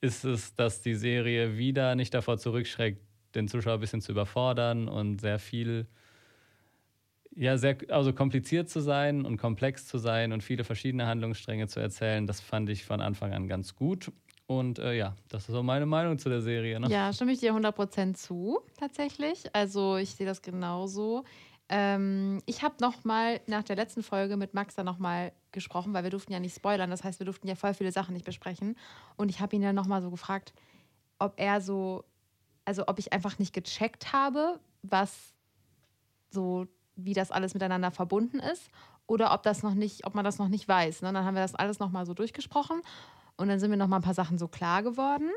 [0.00, 3.00] Ist es, dass die Serie wieder nicht davor zurückschreckt,
[3.34, 5.86] den Zuschauer ein bisschen zu überfordern und sehr viel,
[7.34, 11.80] ja, sehr also kompliziert zu sein und komplex zu sein und viele verschiedene Handlungsstränge zu
[11.80, 12.26] erzählen.
[12.26, 14.12] Das fand ich von Anfang an ganz gut.
[14.48, 16.80] Und äh, ja, das ist auch meine Meinung zu der Serie.
[16.80, 16.88] Ne?
[16.88, 19.44] Ja, stimme ich dir 100% zu, tatsächlich.
[19.54, 21.24] Also ich sehe das genauso.
[21.68, 25.92] Ähm, ich habe noch mal nach der letzten Folge mit Max dann noch mal gesprochen,
[25.92, 26.88] weil wir durften ja nicht spoilern.
[26.88, 28.74] Das heißt, wir durften ja voll viele Sachen nicht besprechen.
[29.16, 30.54] Und ich habe ihn dann noch mal so gefragt,
[31.18, 32.04] ob er so,
[32.64, 35.34] also ob ich einfach nicht gecheckt habe, was
[36.30, 38.70] so, wie das alles miteinander verbunden ist,
[39.06, 41.02] oder ob das noch nicht, ob man das noch nicht weiß.
[41.02, 41.12] Ne?
[41.12, 42.80] Dann haben wir das alles noch mal so durchgesprochen.
[43.38, 45.30] Und dann sind mir noch mal ein paar Sachen so klar geworden.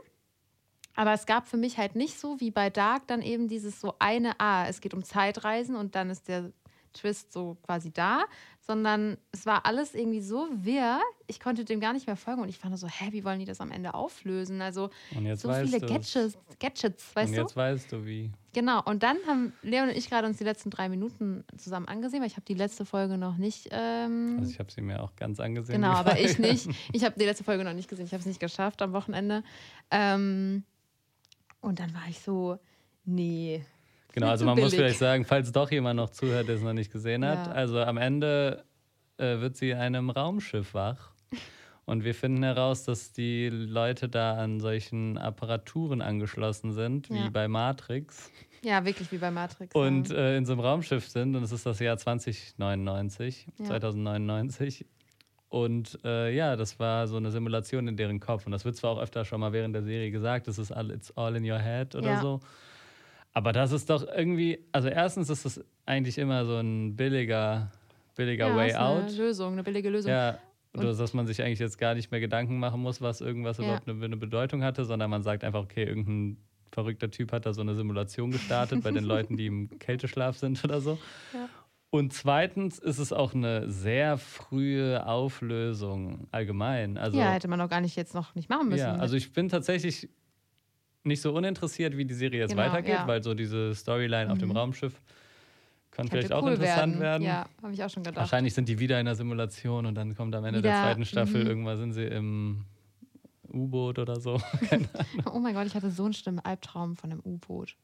[0.96, 3.94] Aber es gab für mich halt nicht so wie bei Dark dann eben dieses so
[4.00, 6.52] eine, ah, es geht um Zeitreisen und dann ist der
[6.94, 8.26] Twist so quasi da,
[8.60, 12.50] sondern es war alles irgendwie so wirr, ich konnte dem gar nicht mehr folgen und
[12.50, 14.62] ich fand so, hä, wie wollen die das am Ende auflösen?
[14.62, 14.90] Also
[15.36, 17.38] so viele Gadgets, Gadgets, weißt du?
[17.38, 18.32] Und jetzt weißt du wie.
[18.54, 22.20] Genau, und dann haben Leon und ich gerade uns die letzten drei Minuten zusammen angesehen,
[22.20, 23.70] weil ich habe die letzte Folge noch nicht.
[23.72, 25.82] Ähm also ich habe sie mir auch ganz angesehen.
[25.82, 26.68] Genau, aber ich nicht.
[26.92, 28.06] Ich habe die letzte Folge noch nicht gesehen.
[28.06, 29.44] Ich habe es nicht geschafft am Wochenende.
[29.90, 30.64] Ähm
[31.62, 32.60] und dann war ich so,
[33.06, 33.64] nee.
[34.14, 34.72] Genau, also man billig.
[34.72, 37.54] muss vielleicht sagen, falls doch jemand noch zuhört, der es noch nicht gesehen hat, ja.
[37.54, 38.66] also am Ende
[39.18, 41.11] äh, wird sie in einem Raumschiff wach.
[41.86, 47.30] Und wir finden heraus, dass die Leute da an solchen Apparaturen angeschlossen sind, wie ja.
[47.30, 48.32] bei Matrix.
[48.64, 49.74] Ja, wirklich wie bei Matrix.
[49.74, 50.16] Und ja.
[50.16, 53.66] äh, in so einem Raumschiff sind, und es ist das Jahr 2099, ja.
[53.66, 54.86] 2099.
[55.50, 58.46] Und äh, ja, das war so eine Simulation in deren Kopf.
[58.46, 60.92] Und das wird zwar auch öfter schon mal während der Serie gesagt, das ist all,
[60.92, 62.40] it's all in your head oder so.
[63.34, 67.72] Aber das ist doch irgendwie, also erstens ist es eigentlich immer so ein billiger
[68.16, 69.04] billiger Way Out.
[69.04, 70.12] Eine Lösung, eine billige Lösung.
[70.12, 70.38] Ja,
[70.74, 73.58] Und- oder dass man sich eigentlich jetzt gar nicht mehr Gedanken machen muss, was irgendwas
[73.58, 73.64] Ja.
[73.66, 76.38] überhaupt eine, eine Bedeutung hatte, sondern man sagt einfach, okay, irgendein
[76.72, 80.64] verrückter Typ hat da so eine Simulation gestartet bei den Leuten, die im Kälteschlaf sind
[80.64, 80.98] oder so.
[81.34, 81.50] Ja.
[81.90, 86.98] Und zweitens ist es auch eine sehr frühe Auflösung allgemein.
[86.98, 88.80] Also, ja, hätte man auch gar nicht jetzt noch nicht machen müssen.
[88.80, 90.08] ja, also ich bin tatsächlich
[91.04, 93.08] nicht so uninteressiert, wie die Serie jetzt Genau, weitergeht, ja.
[93.08, 94.56] weil so diese Storyline auf dem Mhm.
[94.58, 95.02] Raumschiff
[95.92, 97.24] kann Könnte vielleicht auch cool interessant werden.
[97.24, 98.22] Ja, habe ich auch schon gedacht.
[98.22, 101.06] Wahrscheinlich sind die wieder in der Simulation und dann kommt am Ende der Wieder, zweiten
[101.06, 101.50] Staffel, mhm.
[101.50, 102.66] irgendwann sind sie im
[103.54, 104.42] U-Boot oder so.
[105.34, 107.76] Oh mein Gott, ich hatte so einen schlimmen Albtraum von einem U-Boot.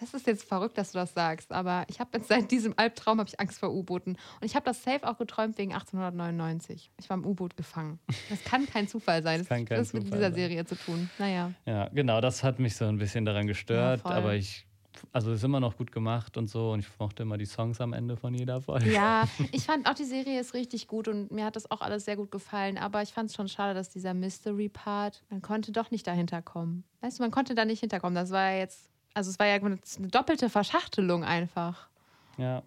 [0.00, 3.18] Das ist jetzt verrückt, dass du das sagst, aber ich habe jetzt seit diesem Albtraum
[3.18, 6.92] habe ich Angst vor U-Booten und ich habe das safe auch geträumt wegen 1899.
[6.98, 7.98] Ich war im U-Boot gefangen.
[8.30, 9.40] Das kann kein Zufall sein.
[9.40, 10.34] Das kann hat mit dieser sein.
[10.34, 11.10] Serie zu tun.
[11.18, 11.52] Naja.
[11.66, 14.12] Ja, genau, das hat mich so ein bisschen daran gestört, voll.
[14.12, 14.67] aber ich,
[15.12, 17.92] also ist immer noch gut gemacht und so und ich mochte immer die Songs am
[17.92, 18.92] Ende von jeder Folge.
[18.92, 22.04] Ja, ich fand auch die Serie ist richtig gut und mir hat das auch alles
[22.04, 25.90] sehr gut gefallen, aber ich fand es schon schade, dass dieser Mystery-Part, man konnte doch
[25.90, 26.84] nicht dahinter kommen.
[27.00, 28.14] Weißt du, man konnte da nicht hinterkommen.
[28.14, 29.78] Das war ja jetzt, also es war ja eine
[30.08, 31.88] doppelte Verschachtelung einfach.
[32.36, 32.62] Ja.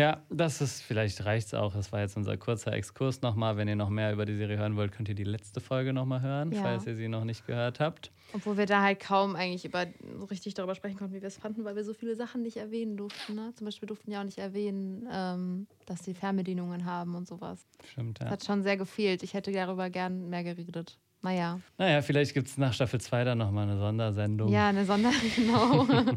[0.00, 1.74] Ja, das ist, vielleicht reicht es auch.
[1.74, 3.58] Das war jetzt unser kurzer Exkurs nochmal.
[3.58, 6.22] Wenn ihr noch mehr über die Serie hören wollt, könnt ihr die letzte Folge nochmal
[6.22, 6.62] hören, Ja.
[6.62, 8.10] falls ihr sie noch nicht gehört habt.
[8.32, 9.86] Obwohl wir da halt kaum eigentlich über
[10.18, 12.56] so richtig darüber sprechen konnten, wie wir es fanden, weil wir so viele Sachen nicht
[12.56, 13.34] erwähnen durften.
[13.34, 13.52] Ne?
[13.56, 17.66] Zum Beispiel durften wir auch nicht erwähnen, ähm, dass sie Fernbedienungen haben und sowas.
[17.92, 18.30] Stimmt, Das ja.
[18.32, 19.22] hat schon sehr gefehlt.
[19.22, 20.98] Ich hätte darüber gern mehr geredet.
[21.22, 21.60] Naja.
[21.76, 24.48] Naja, vielleicht gibt es nach Staffel 2 dann nochmal eine Sondersendung.
[24.50, 25.10] Ja, eine Sonder...
[25.36, 25.86] Genau.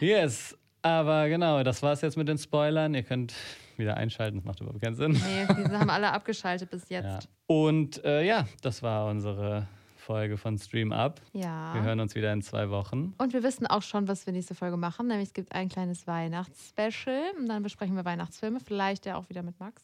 [0.00, 0.56] Yes,
[0.86, 2.94] aber genau, das war es jetzt mit den Spoilern.
[2.94, 3.34] Ihr könnt
[3.76, 5.12] wieder einschalten, das macht überhaupt keinen Sinn.
[5.12, 7.04] nee, diese haben alle abgeschaltet bis jetzt.
[7.04, 7.18] Ja.
[7.46, 9.66] Und äh, ja, das war unsere
[9.96, 11.20] Folge von Stream Up.
[11.32, 11.74] Ja.
[11.74, 13.14] Wir hören uns wieder in zwei Wochen.
[13.18, 15.08] Und wir wissen auch schon, was wir nächste Folge machen.
[15.08, 17.32] Nämlich es gibt ein kleines Weihnachtsspecial.
[17.36, 18.60] Und dann besprechen wir Weihnachtsfilme.
[18.60, 19.82] Vielleicht ja auch wieder mit Max.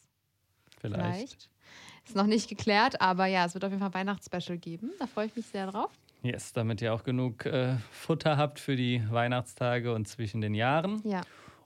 [0.79, 1.49] Vielleicht.
[2.05, 4.91] Ist noch nicht geklärt, aber ja, es wird auf jeden Fall ein Weihnachtsspecial geben.
[4.99, 5.91] Da freue ich mich sehr drauf.
[6.23, 11.01] Yes, damit ihr auch genug äh, Futter habt für die Weihnachtstage und zwischen den Jahren.
[11.03, 11.19] Ja.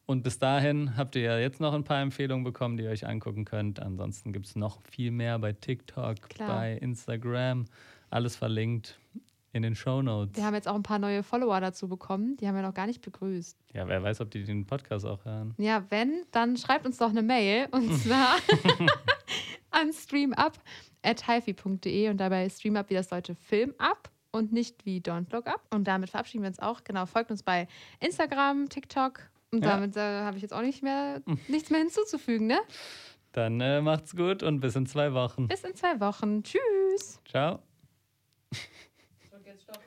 [0.07, 3.05] Und bis dahin habt ihr ja jetzt noch ein paar Empfehlungen bekommen, die ihr euch
[3.05, 3.79] angucken könnt.
[3.79, 6.47] Ansonsten gibt es noch viel mehr bei TikTok, Klar.
[6.47, 7.65] bei Instagram.
[8.09, 8.97] Alles verlinkt
[9.53, 10.35] in den Show Notes.
[10.37, 12.37] Wir haben jetzt auch ein paar neue Follower dazu bekommen.
[12.37, 13.55] Die haben wir noch gar nicht begrüßt.
[13.73, 15.53] Ja, wer weiß, ob die den Podcast auch hören.
[15.57, 17.67] Ja, wenn, dann schreibt uns doch eine Mail.
[17.71, 18.37] Und zwar
[19.71, 25.47] an streamup.hifi.de und dabei streamup wie das deutsche Film ab und nicht wie Don't Look
[25.47, 25.61] Up.
[25.73, 26.83] Und damit verabschieden wir uns auch.
[26.83, 27.67] Genau, folgt uns bei
[27.99, 29.19] Instagram, TikTok.
[29.51, 29.71] Und Ja.
[29.71, 32.59] damit äh, habe ich jetzt auch nicht mehr, nichts mehr hinzuzufügen, ne?
[33.33, 35.47] Dann äh, macht's gut und bis in zwei Wochen.
[35.47, 36.43] Bis in zwei Wochen.
[36.43, 37.21] Tschüss.
[37.29, 37.59] Ciao.
[39.27, 39.79] Stopp, jetzt stopp.